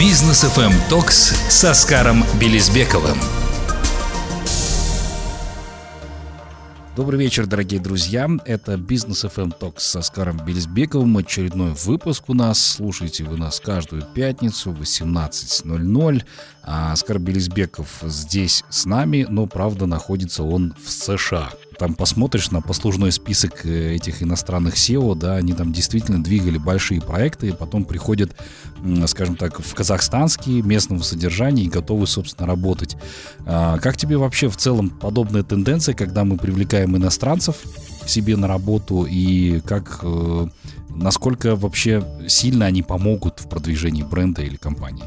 [0.00, 3.18] Бизнес FM Токс с Оскаром Белизбековым.
[6.96, 8.26] Добрый вечер, дорогие друзья.
[8.46, 11.18] Это Бизнес FM Talks с Оскаром Белизбековым.
[11.18, 12.58] Очередной выпуск у нас.
[12.58, 16.24] Слушайте вы нас каждую пятницу в 18.00.
[16.62, 22.60] А Оскар Белизбеков здесь с нами, но, правда, находится он в США там посмотришь на
[22.60, 27.86] послужной список э, этих иностранных SEO, да, они там действительно двигали большие проекты, и потом
[27.86, 28.36] приходят,
[29.06, 32.98] скажем так, в казахстанские местного содержания и готовы, собственно, работать.
[33.46, 37.56] А как тебе вообще в целом подобная тенденция, когда мы привлекаем иностранцев
[38.04, 40.48] к себе на работу, и как, э,
[40.90, 45.04] насколько вообще сильно они помогут в продвижении бренда или компании?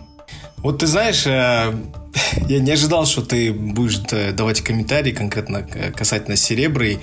[0.63, 1.73] Вот ты знаешь, э,
[2.47, 6.99] я не ожидал, что ты будешь э, давать комментарии конкретно касательно Серебры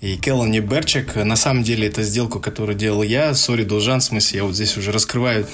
[0.00, 1.14] и Келлани Берчик.
[1.16, 3.34] На самом деле, это сделку, которую делал я.
[3.34, 5.46] Сори, должен, в смысле, я вот здесь уже раскрываю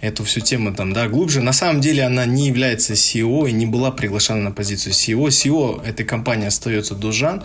[0.00, 1.40] эту всю тему там, да, глубже.
[1.40, 5.26] На самом деле она не является CEO и не была приглашена на позицию CEO.
[5.26, 7.42] CEO этой компании остается Дужан.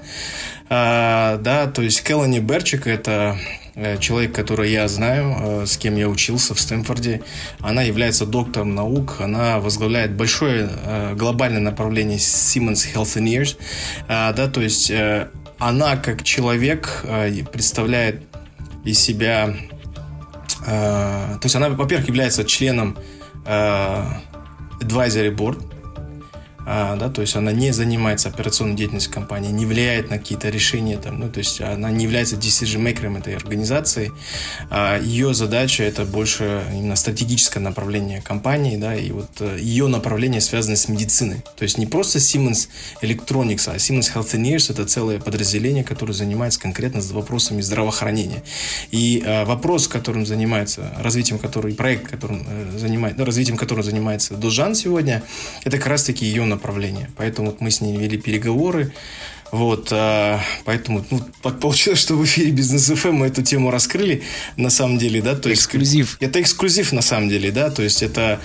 [0.69, 3.64] А, да, то есть Келлани Берчик это Э,
[3.99, 7.21] человек, который я знаю, э, с кем я учился в Стэнфорде.
[7.59, 13.57] Она является доктором наук, она возглавляет большое э, глобальное направление Siemens Healthineers,
[14.07, 14.91] да, то есть
[15.57, 17.05] она как человек
[17.51, 18.21] представляет
[18.83, 19.55] из себя,
[20.65, 22.97] то есть она, во-первых, является членом
[23.45, 25.74] advisory board,
[26.65, 31.19] да, то есть она не занимается операционной деятельностью компании, не влияет на какие-то решения, там,
[31.19, 34.11] ну, то есть она не является decision maker этой организации.
[34.69, 40.41] А ее задача это больше именно стратегическое направление компании, да, и вот э, ее направление
[40.41, 41.43] связано с медициной.
[41.55, 42.67] То есть не просто Siemens
[43.01, 48.43] Electronics, а Siemens Healthineers это целое подразделение, которое занимается конкретно с вопросами здравоохранения.
[48.91, 54.35] И а, вопрос, которым занимается, развитием который, проект, которым э, занимает, ну, развитием которого занимается
[54.35, 55.23] Должан сегодня,
[55.63, 57.11] это как раз-таки ее направления.
[57.17, 58.91] Поэтому вот мы с ней вели переговоры.
[59.51, 64.23] Вот, а, поэтому ну, так получилось, что в эфире Бизнес ФМ мы эту тему раскрыли,
[64.57, 65.35] на самом деле, да.
[65.35, 66.17] То эксклюзив.
[66.19, 68.39] Есть, это эксклюзив, на самом деле, да, то есть это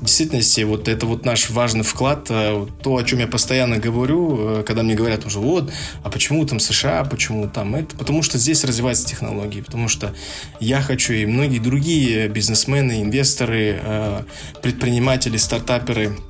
[0.00, 4.36] в действительности вот это вот наш важный вклад, а, то, о чем я постоянно говорю,
[4.38, 5.72] а, когда мне говорят уже, вот,
[6.02, 10.14] а почему там США, почему там это, потому что здесь развиваются технологии, потому что
[10.60, 14.24] я хочу и многие другие бизнесмены, инвесторы, а,
[14.62, 16.16] предприниматели, стартаперы–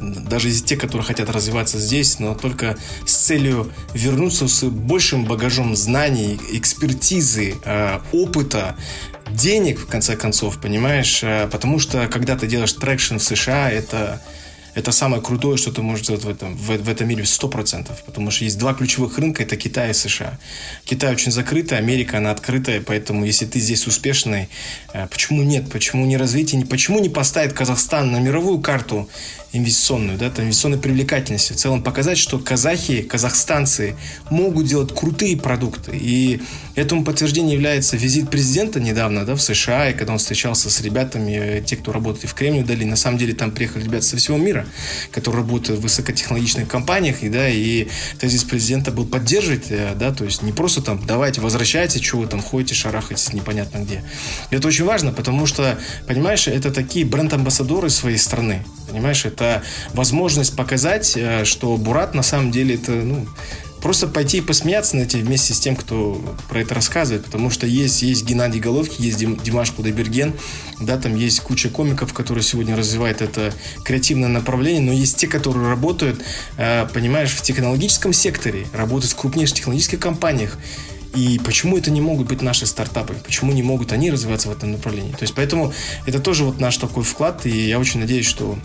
[0.00, 2.76] даже из тех, которые хотят развиваться здесь, но только
[3.06, 8.76] с целью вернуться с большим багажом знаний, экспертизы, э, опыта,
[9.30, 11.20] денег, в конце концов, понимаешь?
[11.22, 14.22] Э, потому что, когда ты делаешь traction в США, это
[14.78, 17.90] это самое крутое, что ты можешь сделать в этом, в, в этом мире 100%.
[18.06, 20.38] Потому что есть два ключевых рынка, это Китай и США.
[20.84, 24.48] Китай очень закрытый, Америка, она открытая, поэтому если ты здесь успешный,
[24.92, 25.70] э, почему нет?
[25.70, 26.64] Почему не развитие?
[26.64, 29.08] Почему не поставить Казахстан на мировую карту
[29.52, 31.52] инвестиционную, да, там, инвестиционной привлекательности.
[31.52, 33.96] В целом показать, что казахи, казахстанцы
[34.30, 35.92] могут делать крутые продукты.
[35.94, 36.42] И
[36.74, 41.32] этому подтверждением является визит президента недавно да, в США, и когда он встречался с ребятами,
[41.32, 42.90] э, те, кто работает в Кремниевой долине.
[42.90, 44.66] На самом деле там приехали ребята со всего мира,
[45.10, 47.88] которые работают в высокотехнологичных компаниях, и, да, и
[48.20, 52.26] тезис президента был поддерживать, э, да, то есть не просто там давайте, возвращайтесь, что вы
[52.26, 54.04] там ходите, шарахаетесь непонятно где.
[54.50, 59.62] И это очень важно, потому что, понимаешь, это такие бренд-амбассадоры своей страны, понимаешь, это это
[59.94, 63.26] возможность показать, э, что Бурат на самом деле это, ну,
[63.88, 67.66] просто пойти и посмеяться на эти вместе с тем, кто про это рассказывает, потому что
[67.66, 70.34] есть, есть Геннадий Головки, есть Дим, Димаш Кудайберген,
[70.78, 73.50] да, там есть куча комиков, которые сегодня развивают это
[73.86, 76.20] креативное направление, но есть те, которые работают,
[76.58, 80.58] э, понимаешь, в технологическом секторе, работают в крупнейших технологических компаниях,
[81.14, 83.14] и почему это не могут быть наши стартапы?
[83.24, 85.12] Почему не могут они развиваться в этом направлении?
[85.12, 85.72] То есть, поэтому
[86.04, 88.58] это тоже вот наш такой вклад, и я очень надеюсь, что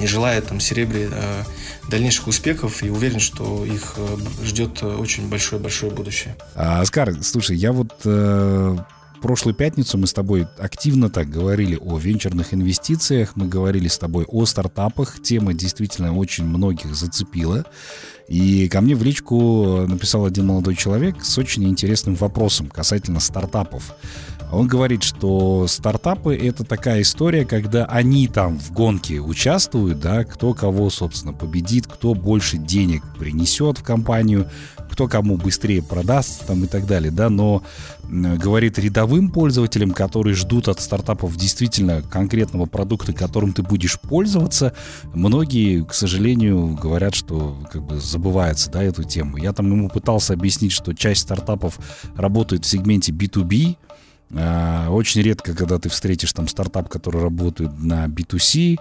[0.00, 1.42] и желаю там Серебре э,
[1.88, 6.36] дальнейших успехов и уверен, что их э, ждет очень большое-большое будущее.
[6.54, 8.76] А, Оскар, слушай, я вот э,
[9.24, 14.26] прошлую пятницу мы с тобой активно так говорили о венчурных инвестициях, мы говорили с тобой
[14.26, 15.22] о стартапах.
[15.22, 17.64] Тема действительно очень многих зацепила.
[18.28, 23.94] И ко мне в личку написал один молодой человек с очень интересным вопросом касательно стартапов.
[24.54, 30.54] Он говорит, что стартапы— это такая история, когда они там в гонке участвуют, да, кто
[30.54, 34.48] кого, собственно, победит, кто больше денег принесет в компанию,
[34.90, 37.62] кто кому быстрее продаст там и так далее, да, но
[38.08, 44.72] говорит рядовым пользователям, которые ждут от стартапов действительно конкретного продукта, которым ты будешь пользоваться,
[45.14, 49.36] многие, к сожалению, говорят, что как бы забывается, да, эту тему.
[49.36, 51.78] Я там ему пытался объяснить, что часть стартапов
[52.14, 53.83] работает в сегменте B2B, А,
[54.90, 58.78] очень редко, когда ты встретишь там стартап, который работает на B2C,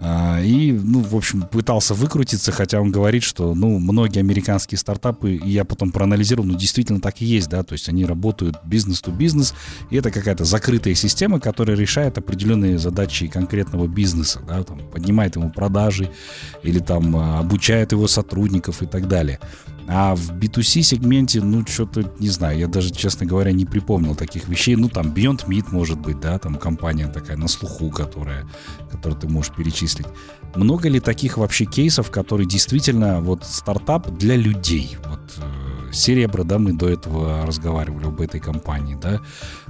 [0.00, 5.32] а, и, ну, в общем, пытался выкрутиться, хотя он говорит, что, ну, многие американские стартапы,
[5.34, 9.54] и я потом проанализировал, ну, действительно так и есть, да, то есть они работают бизнес-то-бизнес,
[9.90, 15.50] и это какая-то закрытая система, которая решает определенные задачи конкретного бизнеса, да, там, поднимает ему
[15.50, 16.12] продажи
[16.62, 19.40] или там обучает его сотрудников и так далее.
[19.90, 24.46] А в B2C сегменте, ну, что-то, не знаю, я даже, честно говоря, не припомнил таких
[24.46, 24.76] вещей.
[24.76, 28.46] Ну, там Beyond Meat, может быть, да, там компания такая на слуху, которая,
[28.90, 30.06] которую ты можешь перечислить.
[30.54, 34.98] Много ли таких вообще кейсов, которые действительно вот стартап для людей?
[35.06, 35.20] Вот
[35.92, 39.20] Серебро, да, мы до этого разговаривали об этой компании, да,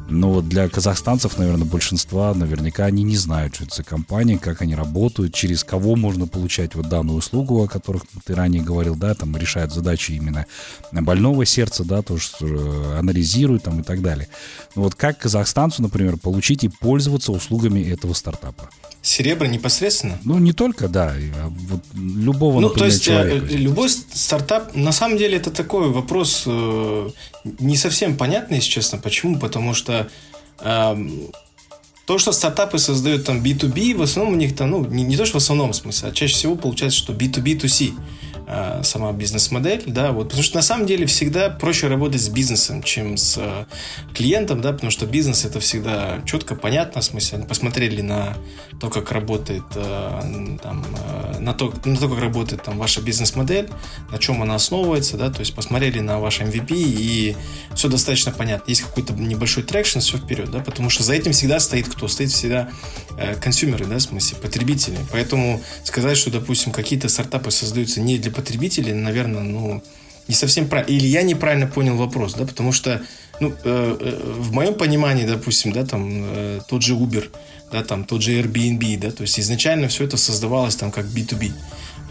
[0.09, 4.75] но для казахстанцев, наверное, большинства, наверняка они не знают, что это за компания, как они
[4.75, 9.37] работают, через кого можно получать вот данную услугу, о которых ты ранее говорил, да, там
[9.37, 10.47] решают задачи именно
[10.93, 14.29] больного сердца, да, то, что э, анализируют там и так далее.
[14.75, 18.71] Но вот как казахстанцу, например, получить и пользоваться услугами этого стартапа?
[19.09, 20.19] Серебро непосредственно?
[20.23, 21.15] Ну, не только, да.
[21.37, 23.55] А вот любого, ну, например, то есть, э, человека.
[23.55, 27.11] любой стартап, на самом деле, это такой вопрос э,
[27.59, 28.99] не совсем понятный, если честно.
[28.99, 29.39] Почему?
[29.39, 30.09] Потому что
[30.61, 31.09] э,
[32.05, 35.25] то, что стартапы создают там B2B, в основном у них там, ну, не, не то,
[35.25, 37.95] что в основном смысле, а чаще всего получается, что B2B2C.
[38.51, 42.83] Э, сама бизнес-модель, да, вот, потому что на самом деле всегда проще работать с бизнесом,
[42.83, 43.67] чем с э,
[44.15, 48.39] клиентом, да, потому что бизнес это всегда четко, понятно, в смысле, они посмотрели на
[48.81, 50.83] то, как работает, э, там,
[51.39, 53.69] на, то, на то, как работает там ваша бизнес-модель,
[54.11, 57.37] на чем она основывается, да, то есть посмотрели на ваш MVP и
[57.75, 58.71] все достаточно понятно.
[58.71, 62.09] Есть какой-то небольшой traction, все вперед, да, потому что за этим всегда стоит кто?
[62.09, 62.71] Стоит всегда
[63.43, 64.97] consumer ы, да, в смысле, потребители.
[65.13, 69.83] Поэтому сказать, что, допустим, какие-то стартапы создаются не для потребителей, наверное, ну,
[70.29, 70.97] не совсем правильно.
[70.97, 73.03] Или я неправильно понял вопрос, да, потому что,
[73.41, 77.25] ну, э, э, в моем понимании, допустим, да, там, э, тот же Uber,
[77.73, 81.53] да, там, тот же Airbnb, да, то есть изначально все это создавалось там как B2B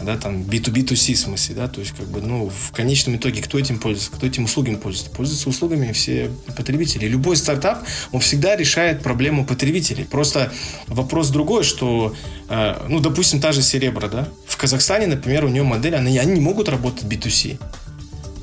[0.02, 3.58] да, там B2B2C в смысле, да, то есть как бы, ну, в конечном итоге кто
[3.58, 5.10] этим пользуется, кто этим услугами пользуется?
[5.10, 7.06] Пользуются услугами все потребители.
[7.06, 10.04] Любой стартап, он всегда решает проблему потребителей.
[10.04, 10.52] Просто
[10.86, 12.14] вопрос другой, что,
[12.48, 16.32] э, ну, допустим, та же Серебра, да, в Казахстане, например, у нее модель, они, они
[16.32, 17.58] не могут работать B2C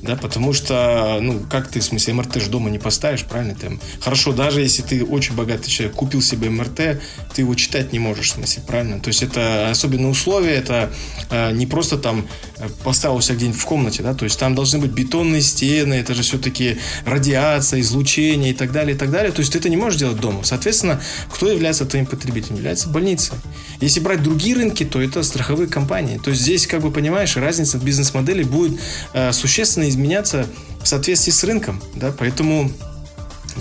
[0.06, 3.56] да, потому что, ну, как ты, в смысле, МРТ же дома не поставишь, правильно?
[3.56, 7.02] Ты, хорошо, даже если ты очень богатый человек, купил себе МРТ,
[7.34, 9.00] ты его читать не можешь, в смысле, правильно?
[9.00, 10.92] То есть это особенное условие, это
[11.30, 14.80] э, не просто там э, поставил себя где-нибудь в комнате, да, то есть там должны
[14.80, 19.42] быть бетонные стены, это же все-таки радиация, излучение и так далее, и так далее, то
[19.42, 20.44] есть ты это не можешь делать дома.
[20.44, 22.58] Соответственно, кто является твоим потребителем?
[22.58, 23.34] Является больница.
[23.82, 26.20] Если брать другие рынки, то это страховые компании.
[26.24, 28.80] То есть здесь, как бы понимаешь, разница в бизнес-модели будет
[29.14, 30.48] э, существенно изменяться
[30.82, 32.70] в соответствии с рынком, да, поэтому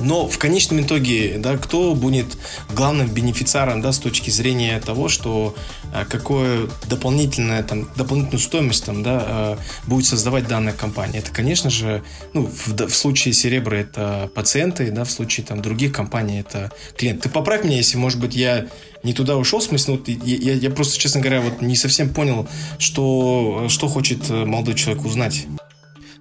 [0.00, 2.36] но в конечном итоге, да, кто будет
[2.74, 5.54] главным бенефициаром, да, с точки зрения того, что
[5.92, 11.20] а, какое дополнительное, там, дополнительную стоимость, там, да, а, будет создавать данная компания.
[11.20, 12.02] Это, конечно же,
[12.32, 17.22] ну, в, в случае Серебра это пациенты, да, в случае там других компаний это клиент.
[17.22, 18.66] Ты поправь меня, если, может быть, я
[19.04, 22.48] не туда ушел, в смысле, ну, я, я просто, честно говоря, вот не совсем понял,
[22.78, 25.46] что, что хочет э, молодой человек узнать.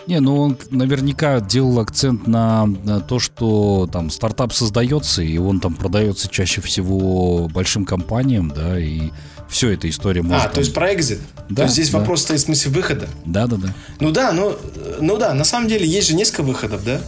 [0.07, 5.59] Не, ну он наверняка делал акцент на, на то, что там стартап создается, и он
[5.59, 9.11] там продается чаще всего большим компаниям, да, и
[9.47, 10.45] все эта история может...
[10.45, 11.19] А, то есть про экзит?
[11.49, 11.99] Да, то есть здесь да.
[11.99, 13.07] вопрос стоит в смысле выхода?
[13.25, 13.73] Да, да, да.
[13.99, 14.57] Ну да, ну,
[14.99, 17.01] ну да, на самом деле есть же несколько выходов, да?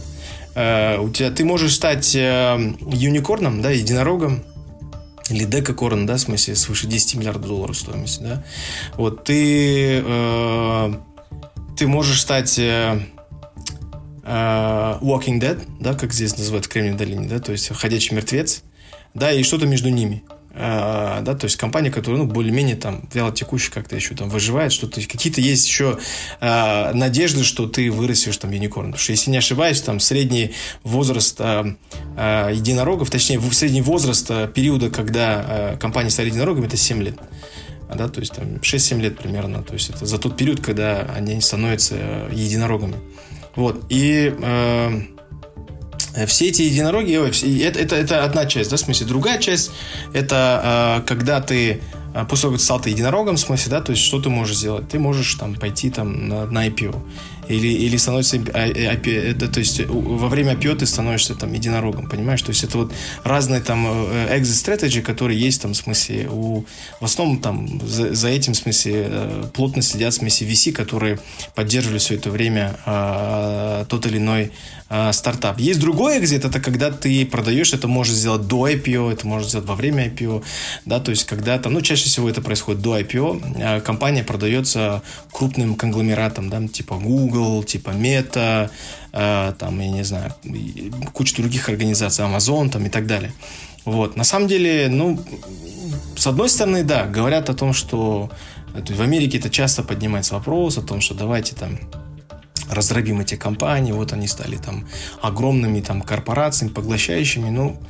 [0.54, 4.42] Uh, у тебя, ты можешь стать uh, юникорном, да, единорогом,
[5.28, 8.44] или декакорн, да, в смысле свыше 10 миллиардов долларов стоимости, да.
[8.96, 10.98] Вот ты uh,
[11.76, 12.98] ты можешь стать э,
[14.24, 14.28] э,
[15.02, 18.62] Walking Dead, да, как здесь называют в Кремниевой долине, да, то есть ходячий мертвец,
[19.14, 20.24] да, и что-то между ними.
[20.58, 24.72] Uh, да, то есть компания, которая, ну, более-менее там вяло текущая как-то еще там выживает,
[24.72, 25.98] что-то, какие-то есть еще
[26.40, 28.86] uh, надежды, что ты вырастешь там юникорн.
[28.86, 31.76] Потому что, если не ошибаюсь, там средний возраст uh,
[32.54, 37.18] единорогов, точнее, средний возраст периода, когда компания стала единорогами, это 7 лет
[37.94, 41.40] да, то есть там 6-7 лет примерно, то есть это за тот период, когда они
[41.40, 42.96] становятся э, единорогами.
[43.54, 45.00] Вот, и э,
[46.26, 47.12] все эти единороги,
[47.62, 49.70] это, это, это одна часть, да, в смысле, другая часть,
[50.12, 51.80] это э, когда ты
[52.16, 54.30] а, после того, как ты стал ты единорогом, в смысле, да, то есть что ты
[54.30, 54.88] можешь сделать?
[54.88, 56.98] Ты можешь там пойти там на, на IPO.
[57.48, 62.08] Или, или становится а, э, это, то есть во время IPO ты становишься там единорогом,
[62.08, 62.42] понимаешь?
[62.42, 62.92] То есть это вот
[63.24, 66.64] разные там э, exit strategy, которые есть там, в смысле, у,
[67.00, 71.18] в основном там за, за этим, в смысле, э, плотно следят, в смысле, VC, которые
[71.54, 74.52] поддерживали все это время а, тот или иной
[74.88, 75.58] а, стартап.
[75.58, 79.66] Есть другой экзит, это когда ты продаешь, это можешь сделать до IPO, это можешь сделать
[79.66, 80.44] во время IPO,
[80.84, 85.02] да, то есть когда то ну, чаще всего это происходит до IPO, а компания продается
[85.32, 88.70] крупным конгломератом, да, типа Google, типа Meta,
[89.12, 90.32] а, там, я не знаю,
[91.12, 93.32] куча других организаций, Amazon там и так далее.
[93.84, 95.18] Вот, на самом деле, ну,
[96.16, 98.30] с одной стороны, да, говорят о том, что
[98.72, 101.78] в Америке это часто поднимается вопрос о том, что давайте там
[102.70, 104.86] раздробим эти компании, вот они стали там
[105.20, 107.80] огромными там корпорациями, поглощающими, ну,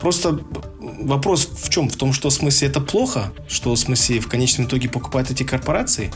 [0.00, 0.40] просто
[0.80, 1.88] вопрос в чем?
[1.88, 5.42] В том, что в смысле это плохо, что в смысле в конечном итоге покупают эти
[5.42, 6.10] корпорации,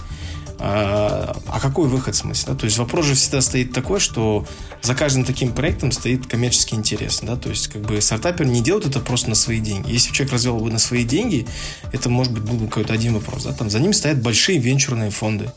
[0.62, 2.52] а, а какой выход в смысле?
[2.52, 2.58] Да?
[2.58, 4.46] То есть вопрос же всегда стоит такой, что
[4.82, 7.20] за каждым таким проектом стоит коммерческий интерес.
[7.22, 7.36] Да?
[7.36, 9.90] То есть как бы стартапер не делает это просто на свои деньги.
[9.90, 11.46] Если человек развел бы на свои деньги,
[11.92, 13.44] это может быть был бы какой-то один вопрос.
[13.44, 13.52] Да?
[13.52, 15.50] Там за ним стоят большие венчурные фонды.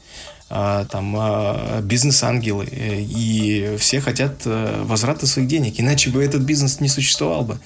[0.56, 6.44] А, там а, бизнес-ангелы, э, и все хотят э, возврата своих денег, иначе бы этот
[6.44, 7.60] бизнес не существовал бы.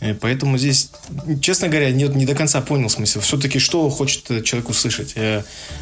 [0.00, 0.88] Э, поэтому здесь,
[1.42, 3.20] честно говоря, не, не до конца понял смысл.
[3.20, 5.14] Все-таки что хочет человек услышать?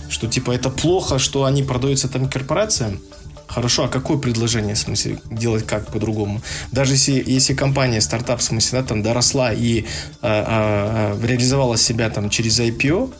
[0.09, 3.01] Что типа это плохо, что они продаются там корпорациям?
[3.47, 6.43] Хорошо, а какое предложение, в смысле, делать как по-другому?
[6.73, 9.87] Даже если, если компания, стартап, в смысле, да, там доросла и
[10.21, 13.13] а, а, реализовала себя там через IPO,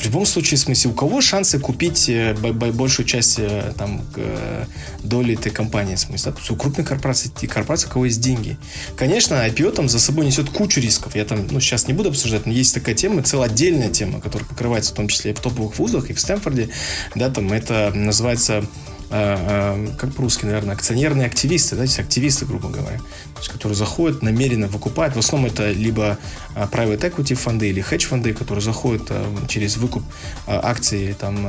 [0.00, 4.64] в любом случае, в смысле, у кого шансы купить э, большую часть э, там, э,
[5.02, 5.94] доли этой компании?
[5.96, 6.54] В смысле, да?
[6.54, 8.56] у крупных корпораций, корпораций, у кого есть деньги.
[8.96, 11.16] Конечно, IPO там за собой несет кучу рисков.
[11.16, 14.48] Я там, ну, сейчас не буду обсуждать, но есть такая тема, целая отдельная тема, которая
[14.48, 16.70] покрывается в том числе и в топовых вузах, и в Стэнфорде.
[17.14, 18.64] Да, там это называется
[19.10, 25.16] как по-русски, наверное, акционерные активисты, да, активисты, грубо говоря, то есть, которые заходят, намеренно выкупают.
[25.16, 26.16] В основном это либо
[26.54, 29.10] э, private equity фонды или hedge фонды, которые заходят
[29.48, 30.04] через выкуп
[30.46, 31.48] акций там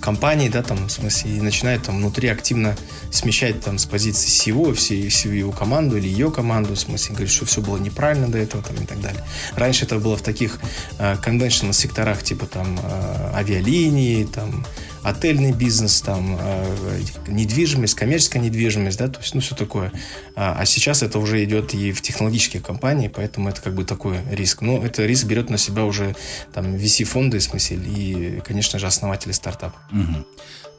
[0.00, 2.76] компании, да, там, в смысле, и начинает там внутри активно
[3.10, 7.32] смещать там с позиции SEO всю, всю его команду или ее команду, в смысле, говорит,
[7.32, 9.24] что все было неправильно до этого там и так далее.
[9.54, 10.58] Раньше это было в таких
[10.98, 14.66] э, conventional секторах, типа там э, авиалинии, там
[15.08, 19.92] отельный бизнес, там, э, недвижимость, коммерческая недвижимость, да, то есть, ну, все такое.
[20.36, 24.18] А, а сейчас это уже идет и в технологические компании, поэтому это как бы такой
[24.30, 24.62] риск.
[24.62, 26.14] Но это риск берет на себя уже
[26.52, 29.78] там VC-фонды, в смысле, и, конечно же, основатели стартапа.
[29.92, 30.26] Угу.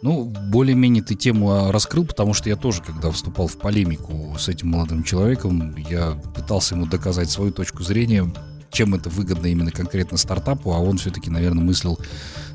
[0.02, 4.70] Ну, более-менее ты тему раскрыл, потому что я тоже, когда вступал в полемику с этим
[4.70, 8.32] молодым человеком, я пытался ему доказать свою точку зрения,
[8.72, 12.00] чем это выгодно именно конкретно стартапу, а он все-таки, наверное, мыслил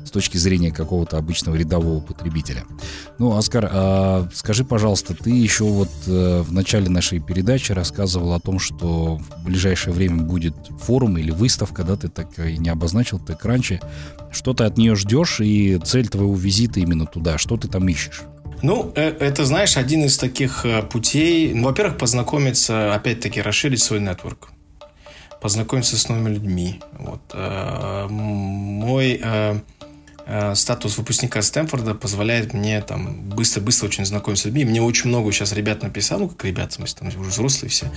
[0.05, 2.63] с точки зрения какого-то обычного рядового потребителя.
[3.17, 8.39] Ну, Оскар, а скажи, пожалуйста, ты еще вот э, в начале нашей передачи рассказывал о
[8.39, 13.19] том, что в ближайшее время будет форум или выставка, да, ты так и не обозначил,
[13.19, 13.81] так раньше.
[14.31, 17.37] Что ты от нее ждешь и цель твоего визита именно туда?
[17.37, 18.21] Что ты там ищешь?
[18.61, 21.53] Ну, э, это, знаешь, один из таких э, путей.
[21.53, 24.49] Ну, во-первых, познакомиться, опять-таки, расширить свой нетворк
[25.41, 26.81] познакомиться с новыми людьми.
[26.99, 27.21] Вот.
[28.09, 29.21] Мой
[30.27, 34.65] Э, статус выпускника Стэнфорда позволяет мне там быстро-быстро очень знакомиться с людьми.
[34.65, 37.91] Мне очень много сейчас ребят написал, ну, как ребят, в смысле, там уже взрослые все.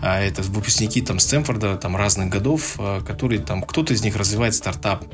[0.00, 4.54] А это выпускники там Стэнфорда, там разных годов, э, которые там, кто-то из них развивает
[4.54, 5.04] стартап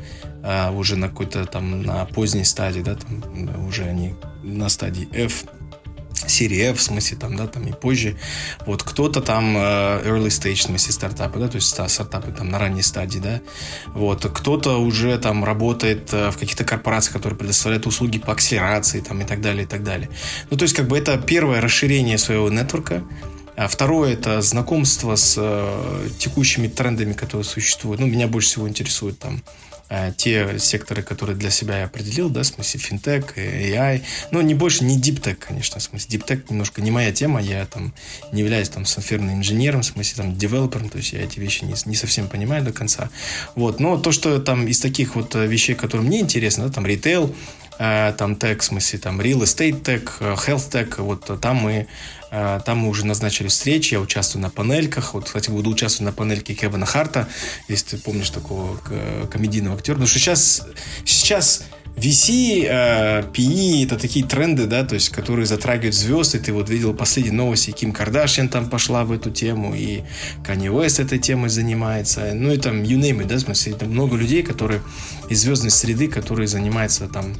[0.42, 5.44] а, уже на какой-то там на поздней стадии, да, там уже они на стадии F,
[6.26, 8.16] серии в смысле, там, да, там и позже.
[8.66, 9.60] Вот кто-то там э,
[10.04, 13.40] early stage, в смысле, стартапы, да, то есть стартапы там на ранней стадии, да.
[13.94, 19.20] Вот кто-то уже там работает э, в каких-то корпорациях, которые предоставляют услуги по акселерации, там,
[19.20, 20.08] и так далее, и так далее.
[20.50, 23.02] Ну, то есть, как бы это первое расширение своего нетворка,
[23.56, 28.00] а второе это знакомство с э, текущими трендами, которые существуют.
[28.00, 29.42] Ну, меня больше всего интересует там
[30.16, 34.84] те секторы, которые для себя я определил, да, в смысле финтех, AI, но не больше,
[34.84, 37.94] не диптек, конечно, в смысле диптек немножко не моя тема, я там
[38.32, 41.74] не являюсь там софтверным инженером, в смысле там девелопером, то есть я эти вещи не,
[41.84, 43.10] не совсем понимаю до конца,
[43.54, 46.86] вот, но то, что там из таких вот э, вещей, которые мне интересны, да, там
[46.86, 47.34] ритейл,
[47.78, 51.86] э, там тег, в смысле там real estate тег, health тег, вот там мы
[52.30, 55.14] там мы уже назначили встречи, я участвую на панельках.
[55.14, 57.28] Вот, кстати, буду участвовать на панельке Кевина Харта,
[57.68, 58.76] если ты помнишь такого
[59.30, 59.94] комедийного актера.
[59.94, 60.66] Потому что сейчас,
[61.04, 61.64] сейчас
[61.96, 66.68] VC, э, PE это такие тренды, да, то есть, которые затрагивают звезд, и ты вот
[66.68, 70.02] видел последние новости, Ким Кардашьян там пошла в эту тему, и
[70.44, 73.90] Канье Уэст этой темой занимается, ну и там you name it, да, в смысле, там
[73.90, 74.82] много людей, которые
[75.30, 77.34] из звездной среды, которые занимаются там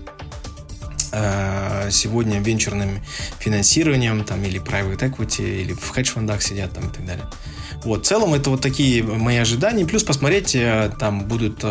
[1.17, 3.01] э, сегодня венчурным
[3.39, 7.27] финансированием там или private equity или в хедж-фондах сидят там и так далее.
[7.85, 9.87] Вот, в целом это вот такие мои ожидания.
[9.87, 11.65] Плюс посмотреть, э, там будут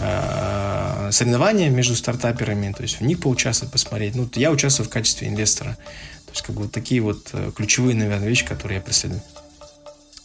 [0.00, 4.14] Э, соревнования между стартаперами, то есть в них поучаствовать, посмотреть.
[4.14, 5.76] Ну, я участвую в качестве инвестора.
[6.24, 9.20] То есть, как бы вот такие вот ключевые, наверное, вещи, которые я преследую.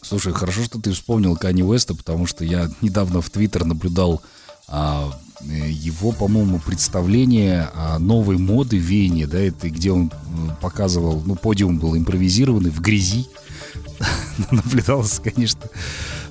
[0.02, 4.22] Слушай, хорошо, что ты вспомнил Кани Уэста, потому что я недавно в Твиттер наблюдал
[4.68, 5.12] а,
[5.42, 10.12] его, по-моему, представление новой моды веяния, да, это где он
[10.62, 13.28] показывал, ну, подиум был импровизированный в грязи.
[14.52, 15.70] Наблюдалось, конечно,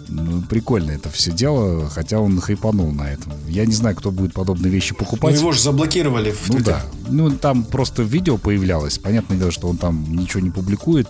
[0.08, 3.32] ну, прикольно это все дело, хотя он хайпанул на этом.
[3.48, 5.34] Я не знаю, кто будет подобные вещи покупать.
[5.34, 6.84] Ну, его же заблокировали в Ну да.
[7.08, 8.98] Ну, там просто видео появлялось.
[8.98, 11.08] Понятное дело, что он там ничего не публикует,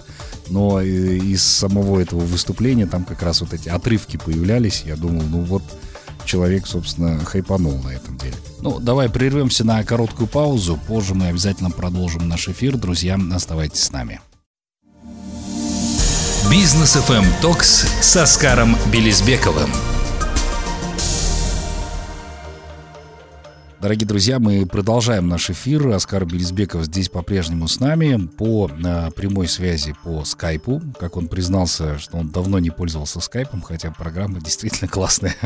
[0.48, 4.82] но из самого этого выступления там как раз вот эти отрывки появлялись.
[4.86, 5.62] Я думал, ну вот
[6.25, 8.35] человек, собственно, хайпанул на этом деле.
[8.61, 10.78] Ну, давай прервемся на короткую паузу.
[10.87, 12.76] Позже мы обязательно продолжим наш эфир.
[12.76, 14.21] Друзья, оставайтесь с нами.
[16.50, 19.71] Бизнес FM эм Токс с Оскаром Белизбековым.
[23.85, 25.88] Дорогие друзья, мы продолжаем наш эфир.
[25.88, 30.81] Оскар Белизбеков здесь по-прежнему с нами по на прямой связи по скайпу.
[30.99, 35.37] Как он признался, что он давно не пользовался скайпом, хотя программа действительно классная.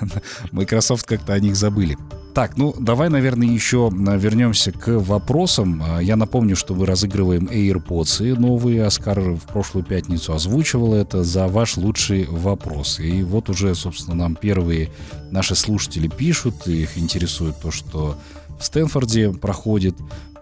[0.52, 1.96] Microsoft как-то о них забыли.
[2.34, 5.82] Так, ну давай, наверное, еще э, вернемся к вопросам.
[5.84, 8.84] А, я напомню, что мы разыгрываем AirPods новые.
[8.84, 13.00] Оскар в прошлую пятницу озвучивал это за ваш лучший вопрос.
[13.00, 14.90] И вот уже, собственно, нам первые
[15.32, 18.16] наши слушатели пишут, их интересует то, что
[18.60, 19.96] в Стэнфорде проходит.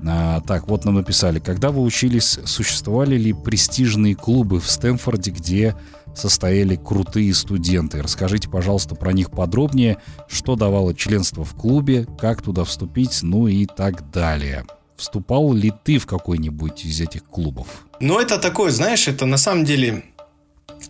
[0.06, 5.74] А, так, вот нам написали, когда вы учились, существовали ли престижные клубы в Стэнфорде, где
[6.18, 8.02] состояли крутые студенты.
[8.02, 9.98] Расскажите, пожалуйста, про них подробнее,
[10.28, 14.64] что давало членство в клубе, как туда вступить, ну и так далее.
[14.96, 17.86] Вступал ли ты в какой-нибудь из этих клубов?
[18.00, 20.04] Ну, это такое, знаешь, это на самом деле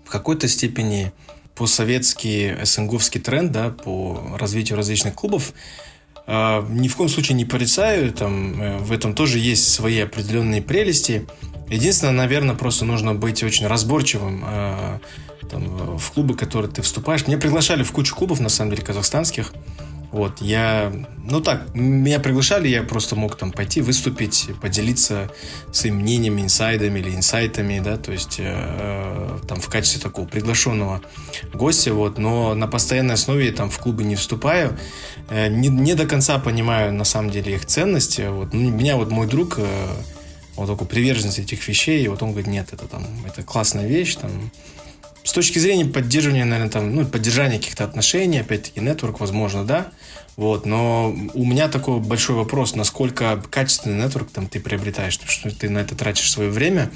[0.05, 1.13] в какой-то степени
[1.55, 5.53] постсоветский СНГовский тренд да, по развитию различных клубов.
[6.29, 10.61] Э, ни в коем случае не порицаю, там, э, в этом тоже есть свои определенные
[10.61, 11.27] прелести.
[11.71, 14.99] Единственное, наверное, просто нужно быть очень разборчивым э,
[15.51, 17.27] там, в клубы, в которые ты вступаешь.
[17.27, 19.55] Меня приглашали в кучу клубов, на самом деле, казахстанских.
[20.11, 20.91] Вот, я,
[21.23, 25.31] ну так, меня приглашали, я просто мог там пойти, выступить, поделиться
[25.71, 31.03] своими мнениями, инсайдами или инсайтами, да, то есть э, там в качестве такого приглашенного
[31.53, 34.79] гостя, вот, но на постоянной основе я там в клубы не вступаю,
[35.29, 39.11] э, не, не до конца понимаю на самом деле их ценности, вот, ну, меня вот
[39.11, 39.87] мой друг, э,
[40.57, 44.17] он такой приверженец этих вещей, и вот он говорит, нет, это там, это классная вещь,
[44.17, 44.31] там,
[45.29, 49.89] с точки зрения поддерживания, наверное, там, ну, поддержания каких-то отношений, опять-таки, нетворк, возможно, да.
[50.39, 55.69] Вот, но у меня такой большой вопрос, насколько качественный нетворк там ты приобретаешь, что ты
[55.69, 56.91] на это тратишь свое время,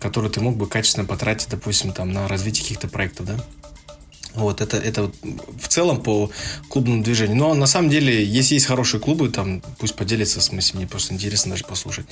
[0.00, 3.36] которое ты мог бы качественно потратить, допустим, там, на развитие каких-то проектов, да.
[4.34, 5.14] Вот, это, это вот
[5.58, 6.30] в целом по
[6.68, 7.38] клубному движению.
[7.38, 11.14] Но на самом деле, если есть хорошие клубы, там пусть поделятся, в смысле, мне просто
[11.14, 12.04] интересно даже послушать.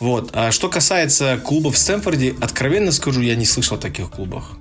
[0.00, 0.32] Вот.
[0.34, 4.58] А что касается клубов в Стэнфорде, откровенно скажу, я не слышал о таких клубах.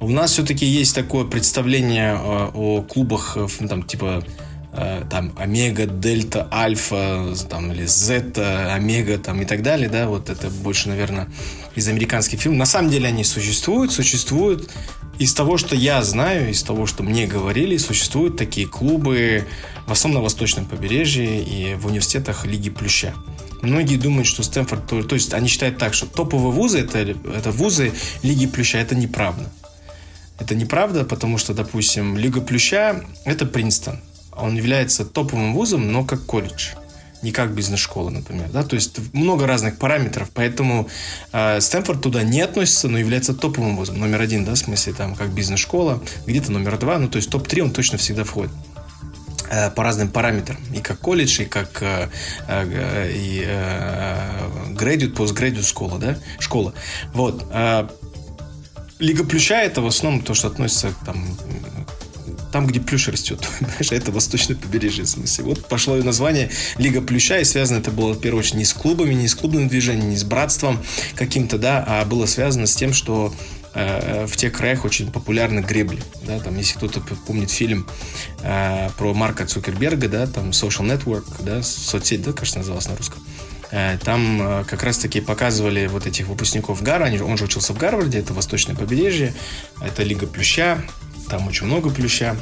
[0.00, 4.24] У нас все-таки есть такое представление о, о клубах, э, там, типа
[4.72, 10.30] э, там омега, дельта, альфа, там, или зета, омега, там, и так далее, да, вот
[10.30, 11.28] это больше, наверное,
[11.74, 12.60] из американских фильмов.
[12.60, 14.70] На самом деле они существуют, существуют.
[15.18, 19.44] Из того, что я знаю, из того, что мне говорили, существуют такие клубы
[19.88, 23.14] в основном на восточном побережье и в университетах Лиги Плюща.
[23.62, 27.50] Многие думают, что Стэнфорд, то, то есть они считают так, что топовые вузы это, это
[27.50, 28.78] вузы Лиги Плюща.
[28.78, 29.50] Это неправда.
[30.38, 34.00] Это неправда, потому что, допустим, Лига Плюща– это Принстон.
[34.32, 36.74] Он является топовым вузом, но как колледж
[37.22, 38.48] не как бизнес-школа, например.
[38.52, 38.62] Да?
[38.62, 40.88] То есть много разных параметров, поэтому
[41.32, 43.98] э, Стэнфорд туда не относится, но является топовым вузом.
[43.98, 47.62] Номер один, да, в смысле, там, как бизнес-школа, где-то номер два, ну, то есть топ-3
[47.62, 48.52] он точно всегда входит
[49.50, 50.58] э, по разным параметрам.
[50.74, 52.08] И как колледж, и как э,
[52.46, 56.72] э, и, э, graduate, postgraduate школа, да, школа.
[57.14, 57.44] Вот.
[57.52, 57.88] Э,
[58.98, 61.24] Лига Плюща это в основном то, что относится к там,
[62.52, 63.46] там, где плющ растет.
[63.90, 65.44] это восточное побережье, в смысле.
[65.44, 68.72] Вот пошло и название Лига Плюща, и связано это было, в первую очередь, не с
[68.72, 70.82] клубами, не с клубным движением, не с братством
[71.14, 73.32] каким-то, да, а было связано с тем, что
[73.74, 77.86] э, в тех краях очень популярны гребли, да, там, если кто-то помнит фильм
[78.42, 83.22] э, про Марка Цукерберга, да, там Social Network, да, соцсеть, да, кажется, называлась на русском.
[83.22, 83.37] Э,
[84.04, 87.24] там э, как раз-таки показывали вот этих выпускников Гарварда.
[87.24, 89.34] Он же учился в Гарварде, это восточное побережье,
[89.80, 90.82] это Лига Плюща,
[91.28, 92.36] там очень много плюща.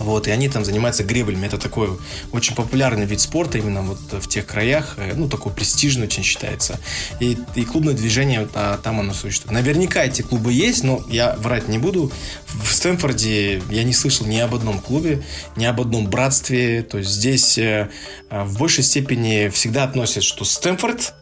[0.00, 1.46] Вот, и они там занимаются греблями.
[1.46, 1.90] Это такой
[2.32, 4.94] очень популярный вид спорта именно вот в тех краях.
[4.96, 6.80] Э, ну, такой престижный очень считается.
[7.20, 9.52] И, и клубное движение а, там оно существует.
[9.52, 12.10] Наверняка эти клубы есть, но я врать не буду.
[12.46, 15.22] В Стэнфорде я не слышал ни об одном клубе,
[15.56, 16.82] ни об одном братстве.
[16.82, 17.90] То есть здесь э,
[18.30, 21.14] в большей степени всегда относят, что Стэнфорд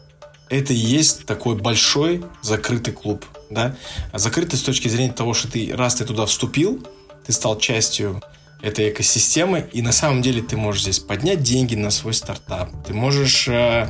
[0.49, 3.25] это и есть такой большой закрытый клуб.
[3.49, 3.75] Да?
[4.13, 6.85] Закрытый с точки зрения того, что ты раз ты туда вступил,
[7.25, 8.21] ты стал частью
[8.61, 12.93] этой экосистемы, и на самом деле ты можешь здесь поднять деньги на свой стартап, ты
[12.93, 13.89] можешь э,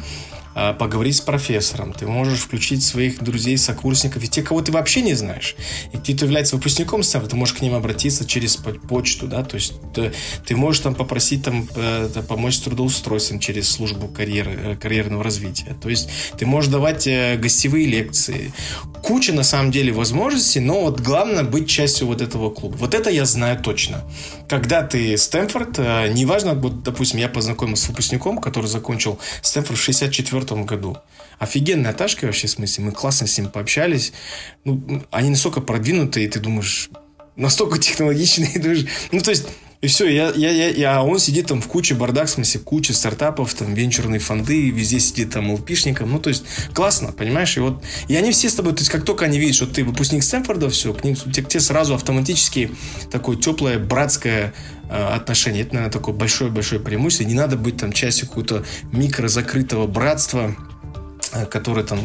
[0.78, 5.14] поговорить с профессором, ты можешь включить своих друзей, сокурсников и те, кого ты вообще не
[5.14, 5.56] знаешь.
[5.94, 9.56] И те, кто является выпускником СТЭМ, ты можешь к ним обратиться через почту, да, то
[9.56, 10.14] есть ты,
[10.46, 15.76] ты можешь там попросить там э, помочь с трудоустройством через службу карьеры, э, карьерного развития.
[15.82, 18.52] То есть ты можешь давать э, гостевые лекции.
[19.04, 22.76] Куча на самом деле возможностей, но вот главное быть частью вот этого клуба.
[22.78, 24.04] Вот это я знаю точно.
[24.48, 30.46] Когда ты Стэнфорд, неважно, вот, допустим, я познакомился с выпускником, который закончил Стэнфорд в 64
[30.56, 30.98] году.
[31.40, 34.14] Офигенная ташка вообще, в смысле, мы классно с ним пообщались.
[34.66, 36.90] Ну, они настолько продвинутые, ты думаешь,
[37.36, 39.48] настолько технологичные, думаешь, ну, то есть,
[39.82, 42.60] и все, я, я, я, я, а он сидит там в куче бардак, в смысле,
[42.60, 46.12] куча стартапов, там, венчурные фонды, везде сидит там лпишником.
[46.12, 47.56] Ну, то есть, классно, понимаешь?
[47.56, 49.86] И вот, и они все с тобой, то есть, как только они видят, что ты
[49.86, 52.72] выпускник Стэнфорда, все, к ним, к тебе сразу автоматически
[53.10, 54.54] такое теплое, братское
[54.90, 55.62] э, отношение.
[55.62, 57.24] Это, наверное, такое большое-большое преимущество.
[57.24, 60.58] Не надо быть там частью какого-то микрозакрытого братства,
[61.50, 62.00] который там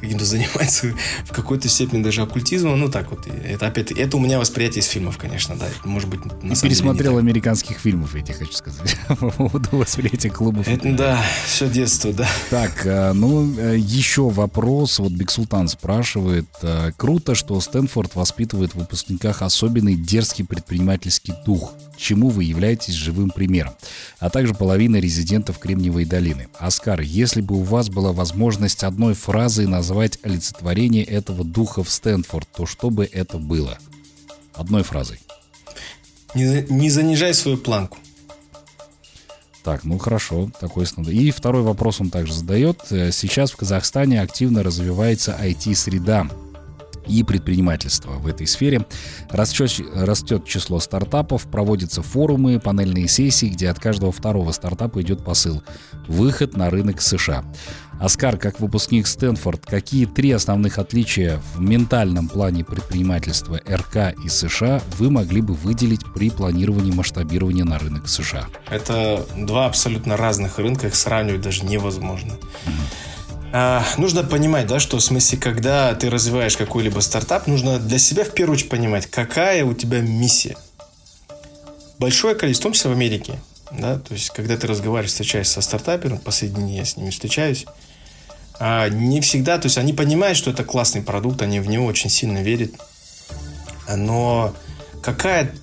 [0.00, 2.78] каким-то занимается в какой-то степени даже оккультизмом.
[2.78, 3.26] Ну, так вот.
[3.26, 5.66] Это опять это у меня восприятие из фильмов, конечно, да.
[5.84, 10.30] Может быть, на И пересмотрел деле, американских фильмов, я тебе хочу сказать, по поводу восприятия
[10.30, 10.66] клубов.
[10.68, 12.28] Это, да, все детство, да.
[12.50, 14.98] Так, э, ну, э, еще вопрос.
[14.98, 16.48] Вот Бексултан спрашивает.
[16.96, 23.74] Круто, что Стэнфорд воспитывает в выпускниках особенный дерзкий предпринимательский дух чему вы являетесь живым примером,
[24.18, 26.48] а также половина резидентов Кремниевой долины.
[26.58, 28.53] Оскар, если бы у вас была возможность
[28.84, 33.78] одной фразой назвать олицетворение этого духа в Стэнфорд, то что бы это было?
[34.54, 35.20] Одной фразой.
[36.34, 37.98] Не, не занижай свою планку.
[39.62, 41.08] Так, ну хорошо, такой снова.
[41.08, 42.82] И второй вопрос он также задает.
[42.88, 46.28] Сейчас в Казахстане активно развивается IT-среда
[47.06, 48.86] и предпринимательства в этой сфере.
[49.30, 55.62] Растет, растет число стартапов, проводятся форумы, панельные сессии, где от каждого второго стартапа идет посыл
[56.08, 57.44] «Выход на рынок США».
[58.04, 64.82] Оскар, как выпускник Стэнфорд, какие три основных отличия в ментальном плане предпринимательства РК и США
[64.98, 68.48] вы могли бы выделить при планировании масштабирования на рынок США?
[68.68, 72.32] Это два абсолютно разных рынка, их сравнивать даже невозможно.
[72.32, 73.50] Mm-hmm.
[73.54, 78.24] А, нужно понимать, да, что в смысле, когда ты развиваешь какой-либо стартап, нужно для себя
[78.24, 80.58] в первую очередь понимать, какая у тебя миссия.
[81.98, 83.38] Большое количество, в том числе в Америке,
[83.72, 87.64] да, то есть, когда ты разговариваешь, встречаешься со стартапером, последние дни я с ними встречаюсь,
[88.58, 92.10] а не всегда, то есть они понимают, что это классный продукт, они в него очень
[92.10, 92.72] сильно верят,
[93.88, 94.54] но
[95.02, 95.54] какая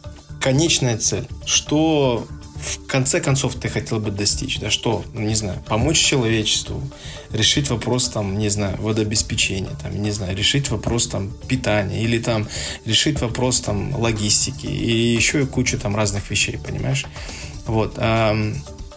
[0.41, 1.27] конечная цель?
[1.45, 2.27] Что
[2.61, 4.59] в конце концов ты хотел бы достичь?
[4.59, 6.81] Да что, ну, не знаю, помочь человечеству,
[7.31, 12.47] решить вопрос там, не знаю, водообеспечения, там, не знаю, решить вопрос там питания или там
[12.85, 17.05] решить вопрос там логистики и еще и кучу там разных вещей, понимаешь?
[17.65, 17.97] Вот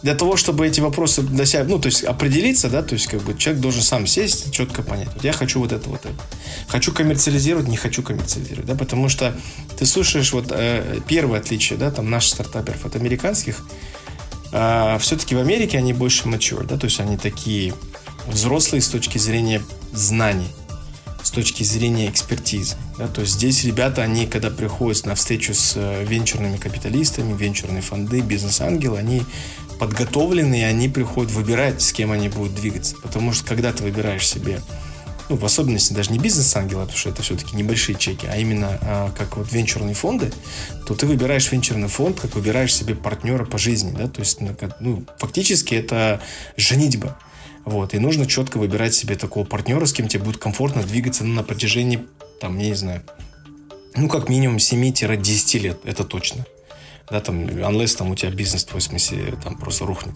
[0.05, 3.23] для того, чтобы эти вопросы для себя, ну, то есть определиться, да, то есть как
[3.23, 6.15] бы человек должен сам сесть, четко понять, вот я хочу вот это, вот это.
[6.69, 9.35] Хочу коммерциализировать, не хочу коммерциализировать, да, потому что
[9.79, 13.65] ты слушаешь вот э, первое отличие, да, там наших стартаперов от американских,
[14.53, 17.73] э, все-таки в Америке они больше mature, да, то есть они такие
[18.27, 20.49] взрослые с точки зрения знаний,
[21.23, 22.77] с точки зрения экспертизы.
[22.99, 27.81] Да, то есть здесь ребята, они когда приходят на встречу с э, венчурными капиталистами, венчурные
[27.81, 29.23] фонды, бизнес-ангелы, они
[29.79, 32.97] подготовленные, они приходят выбирать, с кем они будут двигаться.
[33.03, 34.61] Потому что когда ты выбираешь себе,
[35.29, 39.11] ну, в особенности даже не бизнес-ангела, потому что это все-таки небольшие чеки, а именно а,
[39.17, 40.33] как вот венчурные фонды,
[40.87, 44.39] то ты выбираешь венчурный фонд, как выбираешь себе партнера по жизни, да, то есть,
[44.81, 46.21] ну, фактически это
[46.57, 47.17] женитьба.
[47.65, 51.33] Вот, и нужно четко выбирать себе такого партнера, с кем тебе будет комфортно двигаться ну,
[51.33, 52.05] на протяжении,
[52.39, 53.03] там, я не знаю,
[53.97, 56.45] ну, как минимум 7-10 лет, это точно.
[57.11, 60.15] Да, там, unless там у тебя бизнес твой, в смысле, там просто рухнет.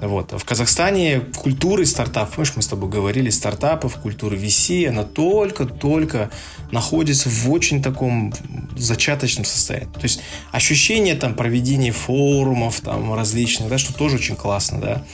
[0.00, 0.32] Вот.
[0.32, 6.30] В Казахстане культуры стартапов, помнишь, мы с тобой говорили, стартапов, культуры VC, она только-только
[6.70, 8.32] находится в очень таком
[8.76, 9.88] зачаточном состоянии.
[9.92, 10.20] То есть
[10.52, 15.04] ощущение там проведения форумов там различных, да, что тоже очень классно, да,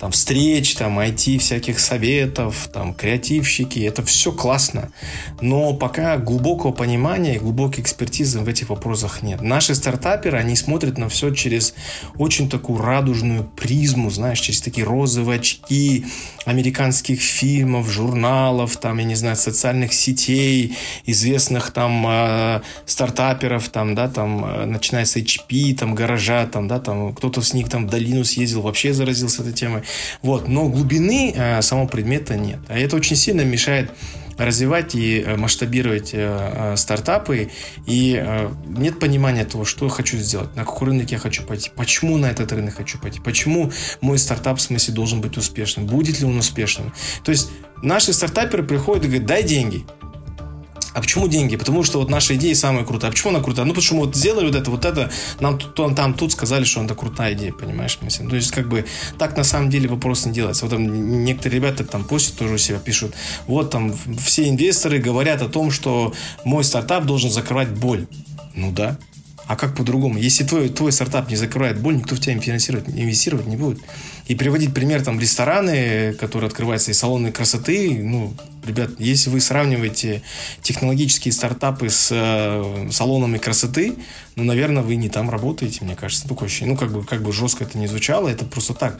[0.00, 4.90] там встреч, там IT всяких советов, там креативщики, это все классно,
[5.40, 9.40] но пока глубокого понимания, глубокой экспертизы в этих вопросах нет.
[9.40, 11.74] Наши стартаперы, они смотрят на все через
[12.16, 16.04] очень такую радужную призму, знаешь, через такие розовые очки
[16.44, 24.08] американских фильмов, журналов, там, я не знаю, социальных сетей, известных там э, стартаперов, там, да,
[24.08, 27.90] там, э, начиная с HP, там, гаража, там, да, там, кто-то с них там в
[27.90, 29.82] долину съездил, вообще заразился этой темой.
[30.22, 32.60] Вот, но глубины э, самого предмета нет.
[32.68, 33.90] А это очень сильно мешает
[34.44, 37.50] развивать и э, масштабировать э, э, стартапы,
[37.86, 38.22] и
[38.66, 42.26] нет понимания того, что я хочу сделать, на какой рынок я хочу пойти, почему на
[42.26, 46.38] этот рынок хочу пойти, почему мой стартап в смысле должен быть успешным, будет ли он
[46.38, 46.92] успешным.
[47.24, 47.50] То есть
[47.82, 49.84] наши стартаперы приходят и говорят, дай деньги,
[50.94, 51.56] а почему деньги?
[51.56, 53.10] Потому что вот наша идея самая крутая.
[53.10, 53.64] А почему она крутая?
[53.64, 56.32] Ну, потому что мы вот сделали вот это, вот это, нам тут, там, там тут
[56.32, 58.28] сказали, что это крутая идея, понимаешь, мысль?
[58.28, 58.84] То есть, как бы,
[59.18, 60.66] так на самом деле вопрос не делается.
[60.66, 63.14] Вот там некоторые ребята там постят тоже у себя, пишут,
[63.46, 68.06] вот там все инвесторы говорят о том, что мой стартап должен закрывать боль.
[68.54, 68.98] Ну да,
[69.46, 70.18] а как по-другому?
[70.18, 73.80] Если твой, твой стартап не закрывает боль, никто в тебя инвестировать, инвестировать не будет.
[74.32, 78.32] И приводить пример там рестораны, которые открываются, и салоны красоты, ну,
[78.66, 80.22] ребят, если вы сравниваете
[80.62, 83.94] технологические стартапы с э, салонами красоты,
[84.34, 86.26] ну, наверное, вы не там работаете, мне кажется.
[86.26, 86.72] Такое ощущение.
[86.72, 88.98] Ну, как бы, как бы жестко это не звучало, это просто так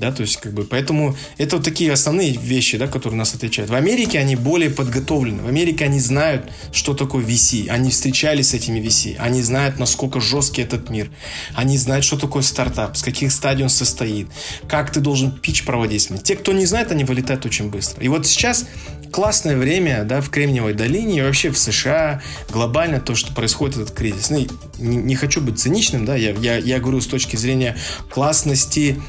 [0.00, 3.70] да, то есть как бы, поэтому это вот такие основные вещи, да, которые нас отличают.
[3.70, 8.54] В Америке они более подготовлены, в Америке они знают, что такое VC, они встречались с
[8.54, 11.10] этими VC, они знают, насколько жесткий этот мир,
[11.54, 14.28] они знают, что такое стартап, с каких стадий он состоит,
[14.68, 16.08] как ты должен пич проводить.
[16.22, 18.02] Те, кто не знает, они вылетают очень быстро.
[18.02, 18.64] И вот сейчас
[19.10, 23.90] классное время, да, в Кремниевой долине и вообще в США глобально то, что происходит этот
[23.90, 24.30] кризис.
[24.30, 24.46] Ну,
[24.78, 27.76] не, не хочу быть циничным, да, я, я, я говорю с точки зрения
[28.08, 29.00] классности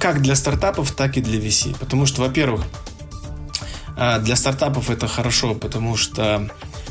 [0.00, 1.76] как для стартапов, так и для VC.
[1.78, 2.64] Потому что, во-первых,
[3.96, 6.48] э, для стартапов это хорошо, потому что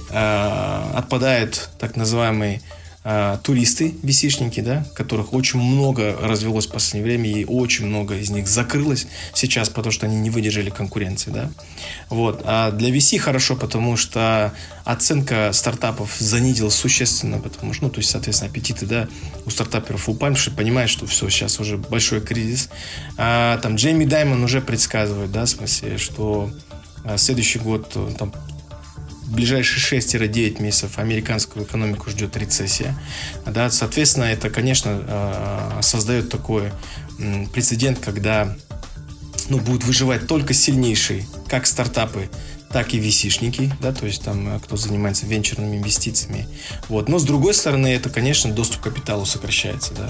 [0.09, 2.61] э, отпадает так называемый
[3.09, 8.29] а, туристы, висишники, да, которых очень много развелось в последнее время, и очень много из
[8.29, 11.49] них закрылось сейчас, потому что они не выдержали конкуренции, да.
[12.09, 12.41] Вот.
[12.43, 18.09] А для VC хорошо, потому что оценка стартапов занизилась существенно, потому что, ну, то есть,
[18.09, 19.07] соответственно, аппетиты, да,
[19.45, 22.67] у стартаперов упали, потому что понимают, что все, сейчас уже большой кризис.
[23.15, 26.51] А, там Джейми Даймон уже предсказывает, да, в смысле, что
[27.05, 28.33] а, следующий год там
[29.27, 32.97] в ближайшие 6-9 месяцев американскую экономику ждет рецессия.
[33.45, 36.71] Да, соответственно, это, конечно, э, создает такой
[37.53, 38.55] прецедент, когда
[39.49, 42.29] ну, будут выживать только сильнейшие, как стартапы,
[42.69, 46.47] так и висишники, да, то есть там, э, кто занимается венчурными инвестициями.
[46.89, 47.07] Вот.
[47.07, 50.09] Но с другой стороны, это, конечно, доступ к капиталу сокращается, да.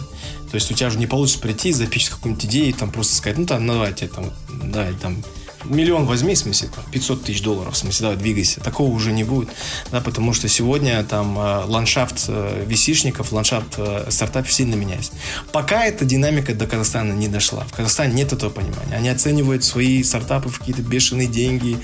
[0.50, 3.38] То есть у тебя уже не получится прийти, запичить какую-нибудь идею и там просто сказать,
[3.38, 5.24] ну, там, давайте, там, да, там,
[5.66, 8.60] миллион возьми, в смысле, там, 500 тысяч долларов, в смысле, давай, двигайся.
[8.62, 9.50] Такого уже не будет,
[9.92, 15.12] да, потому что сегодня там э, ландшафт э, висишников, ландшафт э, стартапов сильно меняется.
[15.52, 17.64] Пока эта динамика до Казахстана не дошла.
[17.66, 18.96] В Казахстане нет этого понимания.
[18.96, 21.78] Они оценивают свои стартапы в какие-то бешеные деньги,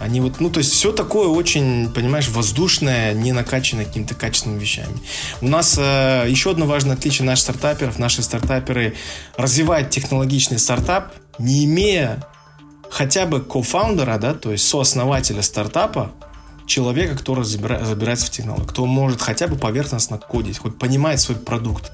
[0.00, 4.96] они вот, ну, то есть все такое очень, понимаешь, воздушное, не накачанное какими-то качественными вещами.
[5.40, 7.98] У нас э, еще одно важное отличие наших стартаперов.
[7.98, 8.94] Наши стартаперы
[9.36, 12.24] развивают технологичный стартап, не имея
[12.90, 16.12] хотя бы кофаундера, да, то есть сооснователя стартапа,
[16.68, 21.90] человека, который разбирается в технологии, кто может хотя бы поверхностно кодить, хоть понимает свой продукт.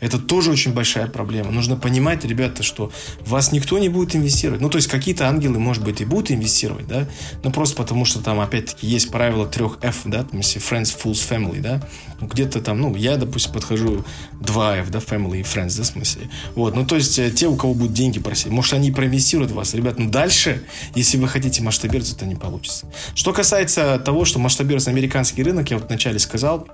[0.00, 1.50] Это тоже очень большая проблема.
[1.50, 2.92] Нужно понимать, ребята, что
[3.24, 4.60] вас никто не будет инвестировать.
[4.60, 7.08] Ну, то есть какие-то ангелы, может быть, и будут инвестировать, да,
[7.42, 11.26] но просто потому, что там, опять-таки, есть правило трех F, да, там, если friends, fools,
[11.26, 11.82] family, да,
[12.20, 14.04] где-то там, ну, я, допустим, подхожу
[14.40, 16.28] 2F, да, family и friends, да, в смысле.
[16.54, 19.74] Вот, ну, то есть э, те, у кого будут деньги просить, может, они проинвестируют вас.
[19.74, 22.86] Ребят, ну, дальше, если вы хотите масштабироваться, это не получится.
[23.14, 26.68] Что касается того, что масштабируется американский рынок, я вот вначале сказал,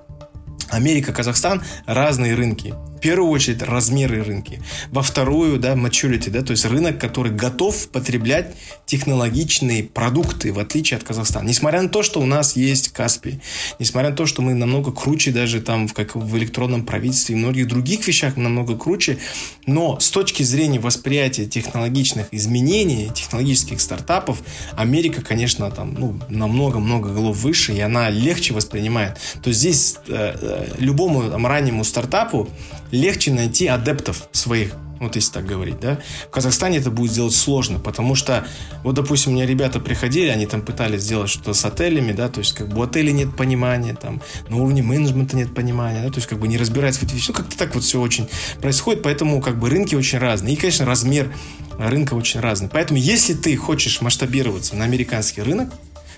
[0.69, 2.73] Америка, Казахстан разные рынки
[3.05, 8.55] первую очередь размеры рынки, во вторую, да, maturity, да, то есть рынок, который готов потреблять
[8.87, 11.47] технологичные продукты, в отличие от Казахстана.
[11.47, 13.41] Несмотря на то, что у нас есть Каспий,
[13.77, 17.67] несмотря на то, что мы намного круче даже там, как в электронном правительстве и многих
[17.67, 19.19] других вещах намного круче,
[19.67, 24.41] но с точки зрения восприятия технологичных изменений, технологических стартапов,
[24.75, 29.19] Америка, конечно, там, ну, намного-много голов выше, и она легче воспринимает.
[29.43, 30.44] То есть здесь э
[30.77, 32.49] любому там, раннему стартапу
[32.91, 37.79] легче найти адептов своих вот если так говорить, да, в Казахстане это будет сделать сложно,
[37.79, 38.47] потому что,
[38.83, 42.39] вот, допустим, у меня ребята приходили, они там пытались сделать что-то с отелями, да, то
[42.39, 46.17] есть, как бы, у отелей нет понимания, там, на уровне менеджмента нет понимания, да, то
[46.17, 48.29] есть, как бы, не разбирается в этих вещах, ну, как-то так вот все очень
[48.61, 51.33] происходит, поэтому, как бы, рынки очень разные, и, конечно, размер
[51.77, 55.73] рынка очень разный, поэтому, если ты хочешь масштабироваться на американский рынок,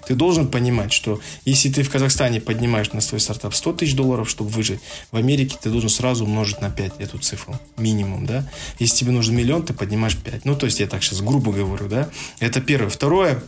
[0.08, 4.30] ты должен понимать, что если ты в Казахстане поднимаешь на свой стартап 100 тысяч долларов,
[4.30, 4.80] чтобы выжить,
[5.12, 8.50] в Америке ты должен сразу умножить на 5 эту цифру, минимум, да.
[8.80, 10.46] Если тебе нужен миллион, ты поднимаешь 5.
[10.46, 12.10] Ну, то есть я так сейчас грубо говорю, да.
[12.40, 12.90] Это первое.
[12.90, 13.44] Второе,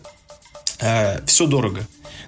[0.80, 1.86] э, все дорого.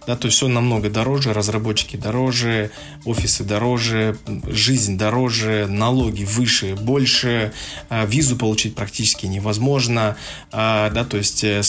[0.08, 2.72] Да, то есть все намного дороже, разработчики дороже,
[3.06, 7.54] офисы дороже, жизнь дороже, налоги выше, больше,
[7.88, 10.18] а, визу получить практически невозможно,
[10.52, 11.62] а, да, то есть э,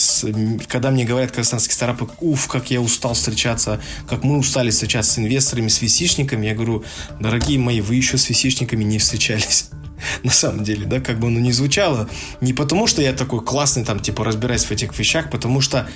[0.67, 5.19] когда мне говорят казахстанские стартапы, уф, как я устал встречаться, как мы устали встречаться с
[5.19, 6.83] инвесторами, с висичниками, я говорю,
[7.19, 9.69] дорогие мои, вы еще с висичниками не встречались
[10.23, 12.09] на самом деле, да, как бы оно ни звучало,
[12.41, 15.87] не потому что я такой классный, там, типа, разбираюсь в этих вещах, потому что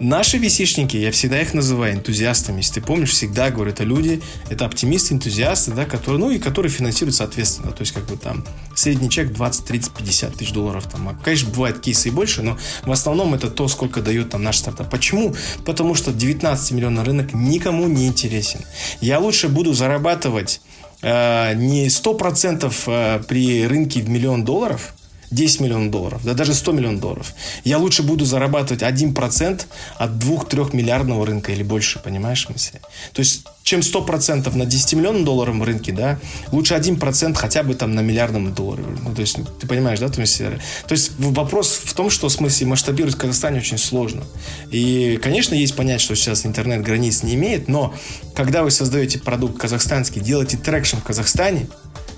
[0.00, 2.56] Наши висишники, я всегда их называю энтузиастами.
[2.58, 6.72] Если ты помнишь, всегда говорю, это люди, это оптимисты, энтузиасты, да, которые, ну и которые
[6.72, 7.70] финансируют соответственно.
[7.72, 8.42] То есть, как бы там
[8.74, 10.88] средний чек 20, 30, 50 тысяч долларов.
[10.90, 11.10] Там.
[11.10, 14.56] А, конечно, бывают кейсы и больше, но в основном это то, сколько дает там наш
[14.56, 14.88] стартап.
[14.88, 15.34] Почему?
[15.66, 18.60] Потому что 19 миллионов рынок никому не интересен.
[19.02, 20.62] Я лучше буду зарабатывать
[21.02, 24.94] э, не 100% э, при рынке в миллион долларов,
[25.30, 27.34] 10 миллионов долларов, да даже 100 миллионов долларов.
[27.64, 29.62] Я лучше буду зарабатывать 1%
[29.96, 32.80] от 2-3 миллиардного рынка или больше, понимаешь, смысле?
[33.12, 36.18] То есть, чем 100% на 10 миллионов долларов рынке, да,
[36.52, 38.84] лучше 1% хотя бы там на миллиардном долларе.
[39.02, 42.32] Ну, то есть, ты понимаешь, да, то есть, то есть вопрос в том, что в
[42.32, 44.24] смысле масштабировать в Казахстане очень сложно.
[44.70, 47.94] И, конечно, есть понять, что сейчас интернет границ не имеет, но
[48.34, 51.66] когда вы создаете продукт казахстанский, делаете traction в Казахстане,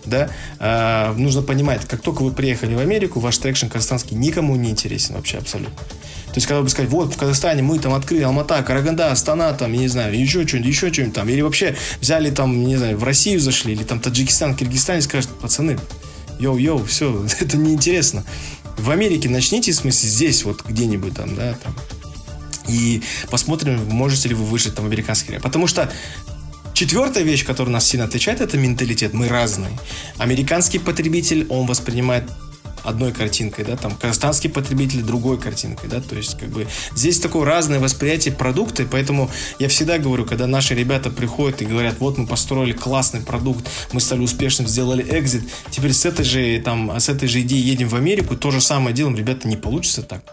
[0.04, 4.70] да, э, нужно понимать, как только вы приехали в Америку, ваш traction казахстанский никому не
[4.70, 5.76] интересен вообще абсолютно.
[6.32, 9.72] То есть, когда вы сказать, вот в Казахстане мы там открыли Алмата, Караганда, Астана, там,
[9.74, 13.04] я не знаю, еще что-нибудь, еще что-нибудь там, или вообще взяли там, не знаю, в
[13.04, 15.78] Россию зашли, или там Таджикистан, Киргизстан, и скажут, пацаны,
[16.38, 18.24] йоу-йоу, все, это неинтересно.
[18.78, 21.74] В Америке начните, в смысле, здесь вот где-нибудь там, да, там,
[22.66, 25.42] и посмотрим, можете ли вы выжить там американский рэп.
[25.42, 25.90] Потому что
[26.82, 29.12] Четвертая вещь, которая нас сильно отличает, это менталитет.
[29.12, 29.70] Мы разные.
[30.18, 32.24] Американский потребитель, он воспринимает
[32.82, 36.66] одной картинкой, да, там казахстанский потребитель другой картинкой, да, то есть как бы
[36.96, 42.00] здесь такое разное восприятие продукта, поэтому я всегда говорю, когда наши ребята приходят и говорят,
[42.00, 46.98] вот мы построили классный продукт, мы стали успешным, сделали экзит, теперь с этой же там,
[46.98, 50.24] с этой же идеей едем в Америку, то же самое делаем, ребята, не получится так.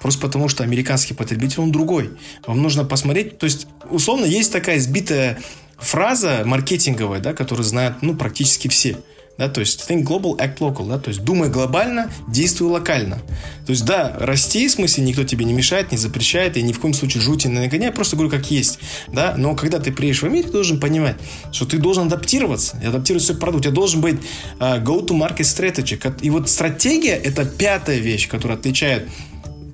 [0.00, 2.12] Просто потому, что американский потребитель, он другой.
[2.46, 5.40] Вам нужно посмотреть, то есть, условно, есть такая сбитая
[5.78, 8.98] фраза маркетинговая, да, которую знают ну, практически все.
[9.38, 13.18] Да, то есть think global, act local, да, то есть думай глобально, действуй локально.
[13.66, 16.80] То есть, да, расти, в смысле, никто тебе не мешает, не запрещает, и ни в
[16.80, 18.80] коем случае жути не нагоняй, просто говорю, как есть,
[19.12, 21.14] да, но когда ты приедешь в Америку, ты должен понимать,
[21.52, 24.16] что ты должен адаптироваться, и адаптировать свой продукт, у тебя должен быть
[24.58, 29.08] uh, go-to-market strategy, и вот стратегия– это пятая вещь, которая отличает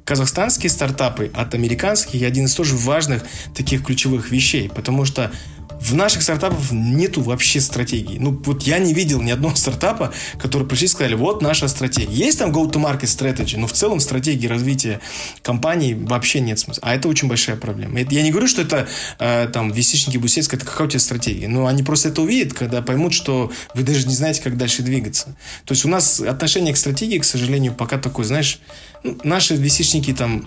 [0.05, 3.23] казахстанские стартапы от американских, и один из тоже важных
[3.55, 5.33] таких ключевых вещей, потому что
[5.81, 8.19] в наших стартапах нету вообще стратегии.
[8.19, 12.13] Ну, вот я не видел ни одного стартапа, который пришли и сказали, вот наша стратегия.
[12.13, 15.01] Есть там go-to-market strategy, но в целом стратегии развития
[15.43, 16.83] компании вообще нет смысла.
[16.87, 18.01] А это очень большая проблема.
[18.01, 21.49] Я не говорю, что это э, там висичники будут сказать, какая у тебя стратегия.
[21.49, 25.37] Но они просто это увидят, когда поймут, что вы даже не знаете, как дальше двигаться.
[25.65, 28.59] То есть у нас отношение к стратегии, к сожалению, пока такое, знаешь,
[29.03, 30.45] ну, наши висичники там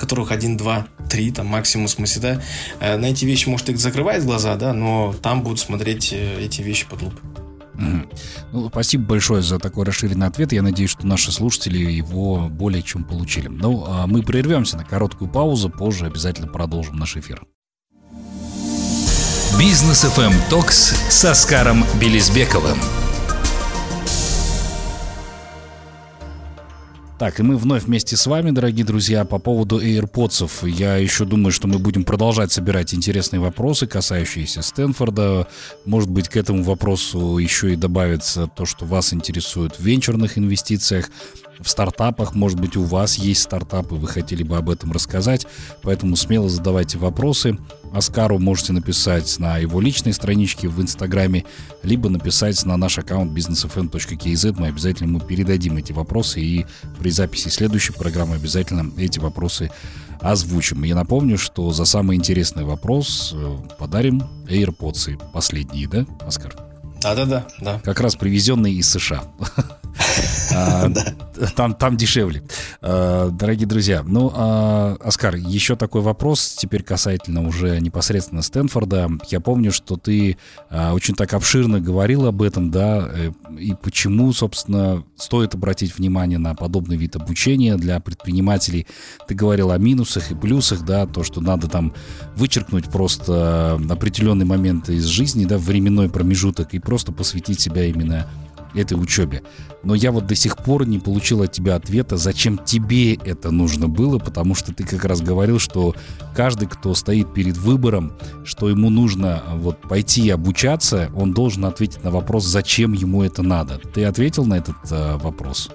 [0.00, 2.42] которых один, два, три, там максимум в смысле, да,
[2.80, 6.62] э, на эти вещи, может, их закрывает глаза, да, но там будут смотреть э, эти
[6.62, 7.20] вещи под лупой.
[8.52, 10.52] Ну, спасибо большое за такой расширенный ответ.
[10.52, 13.48] Я надеюсь, что наши слушатели его более чем получили.
[13.48, 17.42] Ну, а мы прервемся на короткую паузу, позже обязательно продолжим наш эфир.
[19.58, 22.78] Бизнес FM Токс с Оскаром Белизбековым.
[27.20, 30.66] Так, и мы вновь вместе с вами, дорогие друзья, по поводу AirPods.
[30.70, 35.46] Я еще думаю, что мы будем продолжать собирать интересные вопросы, касающиеся Стэнфорда.
[35.84, 41.10] Может быть, к этому вопросу еще и добавится то, что вас интересует в венчурных инвестициях
[41.60, 42.34] в стартапах.
[42.34, 45.46] Может быть, у вас есть стартапы, вы хотели бы об этом рассказать.
[45.82, 47.58] Поэтому смело задавайте вопросы.
[47.92, 51.44] Оскару можете написать на его личной страничке в Инстаграме,
[51.82, 54.54] либо написать на наш аккаунт businessfm.kz.
[54.58, 56.66] Мы обязательно ему передадим эти вопросы, и
[56.98, 59.70] при записи следующей программы обязательно эти вопросы
[60.20, 60.84] озвучим.
[60.84, 65.20] Я напомню, что за самый интересный вопрос э, подарим AirPods.
[65.32, 66.54] Последние, да, Оскар?
[67.00, 67.46] Да-да-да.
[67.60, 67.80] да.
[67.80, 69.24] Как раз привезенные из США.
[70.52, 70.90] А,
[71.56, 72.42] там, там дешевле.
[72.80, 79.08] А, дорогие друзья, ну, а, Оскар, еще такой вопрос, теперь касательно уже непосредственно Стэнфорда.
[79.28, 80.36] Я помню, что ты
[80.70, 86.54] очень так обширно говорил об этом, да, э, и почему, собственно, стоит обратить внимание на
[86.54, 88.86] подобный вид обучения для предпринимателей.
[89.26, 91.92] Ты говорил о минусах и плюсах, да, то, что надо там
[92.36, 98.26] вычеркнуть просто определенный момент из жизни, да, временной промежуток и просто посвятить себя именно
[98.74, 99.42] этой учебе.
[99.82, 103.88] Но я вот до сих пор не получил от тебя ответа, зачем тебе это нужно
[103.88, 105.94] было, потому что ты как раз говорил, что
[106.34, 108.12] каждый, кто стоит перед выбором,
[108.44, 113.78] что ему нужно вот пойти обучаться, он должен ответить на вопрос, зачем ему это надо.
[113.78, 115.70] Ты ответил на этот э, вопрос?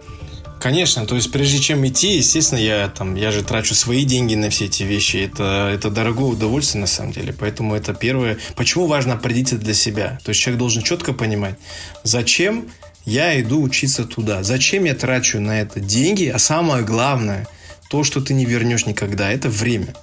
[0.60, 4.50] Конечно, то есть прежде чем идти, естественно, я там, я же трачу свои деньги на
[4.50, 5.18] все эти вещи.
[5.18, 7.36] Это, это дорогое удовольствие на самом деле.
[7.38, 8.40] Поэтому это первое.
[8.56, 10.18] Почему важно определиться для себя?
[10.24, 11.56] То есть человек должен четко понимать,
[12.04, 12.66] зачем
[13.06, 14.44] я иду учиться туда.
[14.44, 16.26] Зачем я трачу на это деньги?
[16.28, 17.48] А самое главное,
[17.90, 19.94] то, что ты не вернешь никогда, это время.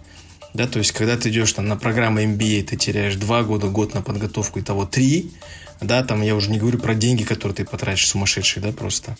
[0.54, 3.94] Да, то есть, когда ты идешь там, на программу MBA, ты теряешь 2 года, год
[3.94, 5.30] на подготовку, и того 3,
[5.82, 9.16] да, там я уже не говорю про деньги, которые ты потратишь сумасшедшие, да, просто.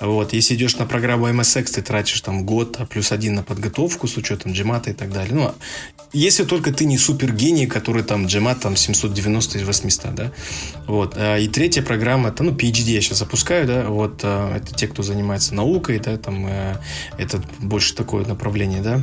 [0.00, 4.06] Вот, если идешь на программу MSX, ты тратишь там год, а плюс один на подготовку
[4.06, 5.34] с учетом джемата и так далее.
[5.34, 5.54] Ну,
[6.12, 10.32] если только ты не супергений, который там джемат там 790 из 800, да.
[10.86, 14.74] Вот, а, и третья программа, это, ну, PhD я сейчас запускаю, да, вот, а, это
[14.74, 16.76] те, кто занимается наукой, да, там, э,
[17.18, 19.02] это больше такое направление, да,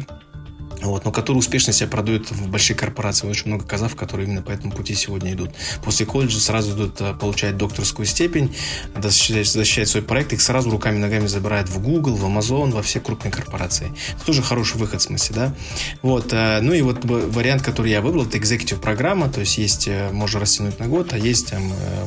[0.82, 3.28] вот, но которые успешно себя продают в большие корпорации.
[3.28, 5.52] Очень много казав, которые именно по этому пути сегодня идут.
[5.84, 8.56] После колледжа сразу идут э, получать докторскую степень,
[8.96, 13.32] защищать, защищать свой проект, их сразу руками-ногами забирают в Google, в Amazon, во все крупные
[13.32, 13.94] корпорации.
[14.16, 15.56] Это тоже хороший выход в смысле, да.
[16.02, 19.88] Вот, э, ну и вот вариант, который я выбрал, это executive программа, то есть есть,
[19.88, 21.54] э, можно растянуть на год, а есть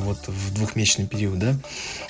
[0.00, 1.56] вот в двухмесячный период, да.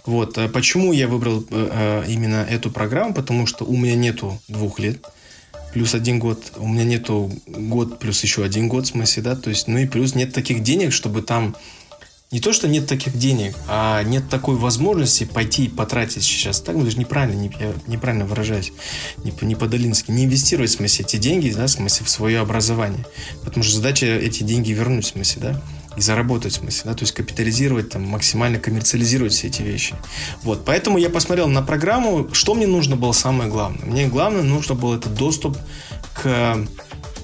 [0.07, 3.15] Вот, почему я выбрал именно эту программу?
[3.15, 5.05] Потому что у меня нету двух лет,
[5.75, 6.53] плюс один год.
[6.57, 9.87] У меня нету год плюс еще один год, в смысле, да, то есть, ну и
[9.87, 11.57] плюс нет таких денег, чтобы там
[12.31, 16.61] не то, что нет таких денег, а нет такой возможности пойти и потратить сейчас.
[16.61, 18.73] Так, ну, даже неправильно, не, я неправильно выражаюсь,
[19.25, 20.11] не, не по-долински.
[20.11, 23.05] Не инвестировать, в смысле, эти деньги, да, в смысле, в свое образование.
[23.45, 25.63] Потому что задача эти деньги вернуть, в смысле, да
[25.97, 29.95] и заработать, в смысле, да, то есть капитализировать, там, максимально коммерциализировать все эти вещи.
[30.43, 33.85] Вот, поэтому я посмотрел на программу, что мне нужно было самое главное.
[33.85, 35.57] Мне главное нужно было это доступ
[36.15, 36.59] к,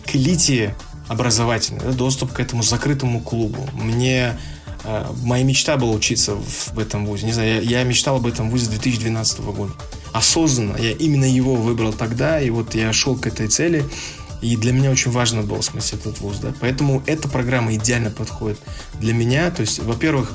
[0.07, 0.75] к элите
[1.09, 3.69] образовательной, да, доступ к этому закрытому клубу.
[3.73, 4.39] Мне
[4.85, 7.27] э, моя мечта была учиться в, этом вузе.
[7.27, 9.73] Не знаю, я, я мечтал об этом вузе с 2012 года.
[10.13, 10.77] Осознанно.
[10.77, 13.85] Я именно его выбрал тогда, и вот я шел к этой цели.
[14.41, 16.53] И для меня очень важно было, в смысле, этот вуз, да.
[16.61, 18.59] Поэтому эта программа идеально подходит
[19.01, 19.51] для меня.
[19.51, 20.33] То есть, во-первых,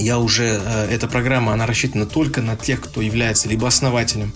[0.00, 4.34] я уже, э, эта программа, она рассчитана только на тех, кто является либо основателем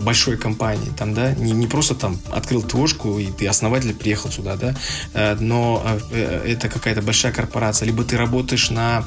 [0.00, 4.56] большой компании, там, да, не, не просто там открыл ТОшку, и ты основатель приехал сюда,
[4.56, 4.74] да,
[5.14, 9.04] э, но э, это какая-то большая корпорация, либо ты работаешь на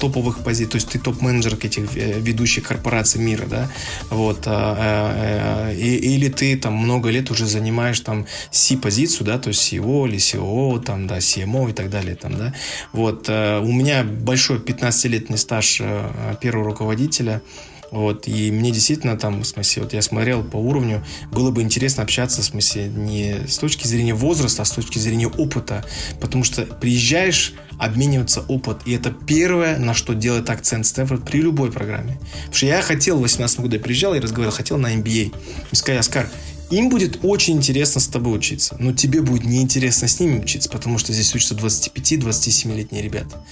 [0.00, 3.70] топовых позициях, то есть ты топ-менеджер этих ведущих корпораций мира, да,
[4.10, 10.18] вот, или ты там много лет уже занимаешь там C-позицию, да, то есть CEO или
[10.18, 12.54] COO, там, да, CMO и так далее, там, да,
[12.92, 17.42] вот, у меня большой 15 лет 20-летний стаж э, первого руководителя.
[17.90, 21.02] Вот, и мне действительно там, в смысле, вот я смотрел по уровню,
[21.32, 25.26] было бы интересно общаться, в смысле, не с точки зрения возраста, а с точки зрения
[25.26, 25.86] опыта,
[26.20, 31.72] потому что приезжаешь обмениваться опыт, и это первое, на что делает акцент Стэнфорд при любой
[31.72, 32.18] программе.
[32.40, 35.34] Потому что я хотел, в 18 году я приезжал и разговаривал, хотел на MBA.
[35.72, 36.28] И сказали, Оскар,
[36.70, 40.98] им будет очень интересно с тобой учиться, но тебе будет неинтересно с ними учиться, потому
[40.98, 43.42] что здесь учатся 25-27-летние ребята.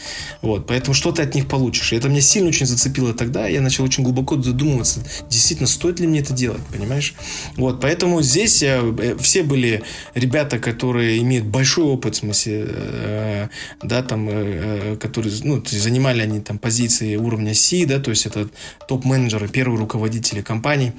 [0.43, 1.93] Вот, поэтому что ты от них получишь?
[1.93, 5.01] И это меня сильно очень зацепило тогда, я начал очень глубоко задумываться,
[5.31, 7.15] действительно, стоит ли мне это делать, понимаешь?
[7.57, 9.83] Вот, поэтому здесь э, все были
[10.15, 13.49] ребята, которые имеют большой опыт, в смысле, э,
[13.83, 18.49] да, там, э, которые, ну, занимали они там позиции уровня C, да, то есть это
[18.89, 20.93] топ-менеджеры, первые руководители компаний,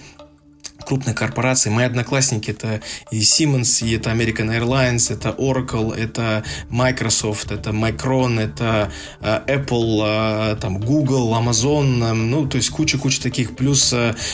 [0.87, 1.69] крупных корпораций.
[1.69, 2.79] Мои одноклассники это
[3.11, 10.53] и Siemens, и это American Airlines, это Oracle, это Microsoft, это Micron, это э, Apple,
[10.53, 13.93] э, там Google, Amazon, э, ну, то есть куча-куча таких, плюс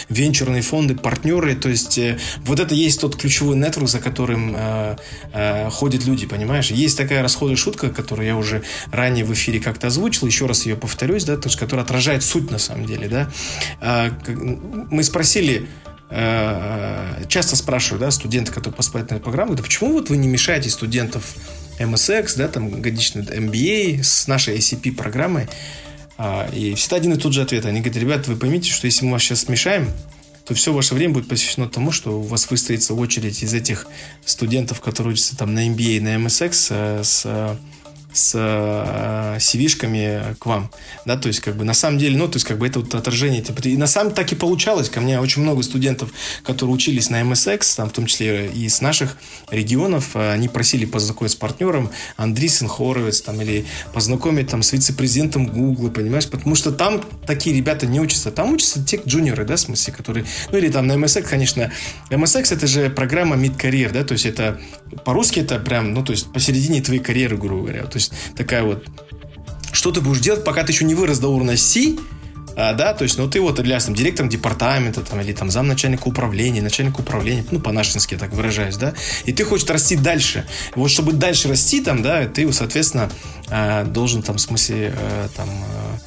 [0.10, 2.00] венчурные фонды, партнеры, то есть
[2.46, 4.56] вот это есть тот ключевой нетворк, за которым
[5.72, 6.70] ходят люди, понимаешь?
[6.70, 10.76] Есть такая расходная шутка, которую я уже ранее в эфире как-то озвучил, еще раз ее
[10.76, 13.30] повторюсь, да, то есть которая отражает суть на самом деле, да.
[14.92, 15.68] Мы спросили,
[17.28, 20.70] часто спрашивают, да, студенты, которые поступают на эту программу, да почему вот вы не мешаете
[20.70, 21.36] студентов
[21.80, 25.48] MSX, да, там годичный MBA с нашей ACP программой?
[26.18, 27.66] А, и всегда один и тот же ответ.
[27.66, 29.90] Они говорят, ребята, вы поймите, что если мы вас сейчас смешаем,
[30.46, 33.88] то все ваше время будет посвящено тому, что у вас выстроится очередь из этих
[34.26, 37.58] студентов, которые учатся там на MBA, на MSX, э, с
[38.14, 40.72] с э, CV-шками к вам,
[41.06, 42.94] да, то есть как бы на самом деле, ну, то есть как бы это вот
[42.96, 46.12] отражение, типа, и на самом так и получалось, ко мне очень много студентов,
[46.44, 49.18] которые учились на MSX, там в том числе и из наших
[49.50, 55.48] регионов, э, они просили познакомить с партнером Андрисен Хоровец, там, или познакомить там с вице-президентом
[55.48, 59.60] Google, понимаешь, потому что там такие ребята не учатся, там учатся те джуниоры, да, в
[59.60, 61.72] смысле, которые, ну, или там на MSX, конечно,
[62.10, 64.60] MSX это же программа mid-career, да, то есть это
[65.04, 67.84] по-русски это прям, ну, то есть посередине твоей карьеры, грубо говоря.
[67.86, 68.03] То есть
[68.36, 68.86] такая вот,
[69.72, 71.96] что ты будешь делать, пока ты еще не вырос до уровня C,
[72.56, 76.08] а, да, то есть, ну, ты вот являешься там, директором департамента, там, или там замначальника
[76.08, 78.94] управления, начальник управления, ну, по-нашенски я так выражаюсь, да,
[79.26, 80.46] и ты хочешь расти дальше.
[80.76, 83.10] Вот, чтобы дальше расти там, да, ты, соответственно,
[83.50, 85.98] а, должен там, в смысле, э, там, э,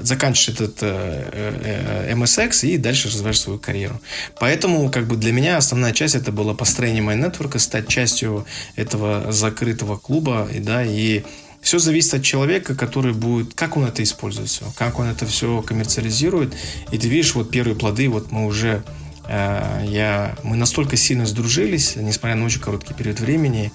[0.00, 4.00] заканчиваешь этот э, э, MSX и дальше развиваешь свою карьеру.
[4.38, 9.96] Поэтому как бы для меня основная часть это было построение MyNetwork, стать частью этого закрытого
[9.96, 11.22] клуба, и, да, и
[11.60, 15.62] все зависит от человека, который будет, как он это использует все, как он это все
[15.62, 16.54] коммерциализирует.
[16.90, 18.82] И ты видишь, вот первые плоды, вот мы уже,
[19.28, 23.72] э, я, мы настолько сильно сдружились, несмотря на очень короткий период времени,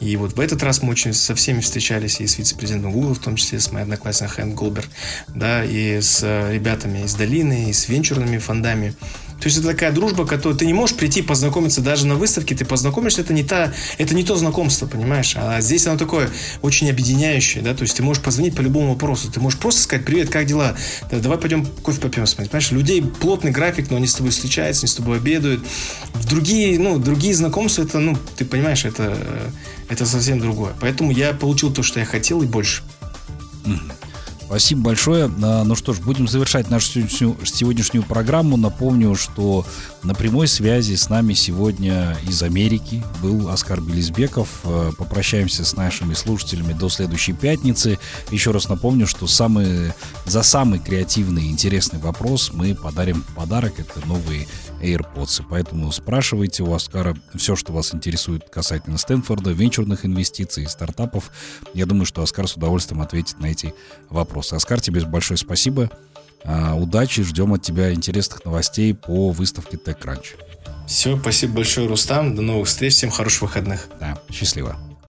[0.00, 3.18] и вот в этот раз мы очень со всеми встречались, и с вице-президентом Google, в
[3.18, 4.86] том числе с моей одноклассницей Хэн Голбер,
[5.28, 8.94] да, и с э, ребятами из долины, и с венчурными фондами.
[9.40, 12.64] То есть это такая дружба, которую ты не можешь прийти познакомиться даже на выставке, ты
[12.64, 15.34] познакомишься, это не, та, это не то знакомство, понимаешь?
[15.36, 16.28] А здесь оно такое
[16.60, 20.04] очень объединяющее, да, то есть ты можешь позвонить по любому вопросу, ты можешь просто сказать,
[20.04, 20.76] привет, как дела?
[21.10, 22.70] Да, давай пойдем кофе попьем, понимаешь?
[22.70, 25.64] Людей плотный график, но они с тобой встречаются, они с тобой обедают.
[26.28, 29.16] Другие, ну, другие знакомства, это, ну, ты понимаешь, это,
[29.88, 30.74] это совсем другое.
[30.80, 32.82] Поэтому я получил то, что я хотел и больше.
[34.50, 35.30] Спасибо большое.
[35.44, 38.56] А, ну что ж, будем завершать нашу сегодняшнюю программу.
[38.56, 39.64] Напомню, что
[40.02, 44.48] на прямой связи с нами сегодня из Америки был Оскар Белизбеков.
[44.64, 48.00] А, попрощаемся с нашими слушателями до следующей пятницы.
[48.32, 49.92] Еще раз напомню, что самый,
[50.26, 53.74] за самый креативный и интересный вопрос мы подарим подарок.
[53.78, 54.48] Это новые
[54.80, 55.44] AirPods.
[55.48, 61.30] Поэтому спрашивайте у Оскара все, что вас интересует касательно Стэнфорда, венчурных инвестиций, стартапов.
[61.74, 63.74] Я думаю, что Оскар с удовольствием ответит на эти
[64.08, 64.54] вопросы.
[64.54, 65.90] Оскар, тебе большое спасибо.
[66.44, 70.36] А, удачи, ждем от тебя интересных новостей по выставке TechCrunch.
[70.86, 72.34] Все, спасибо большое, Рустам.
[72.34, 73.88] До новых встреч, всем хороших выходных.
[74.00, 74.76] Да, счастливо.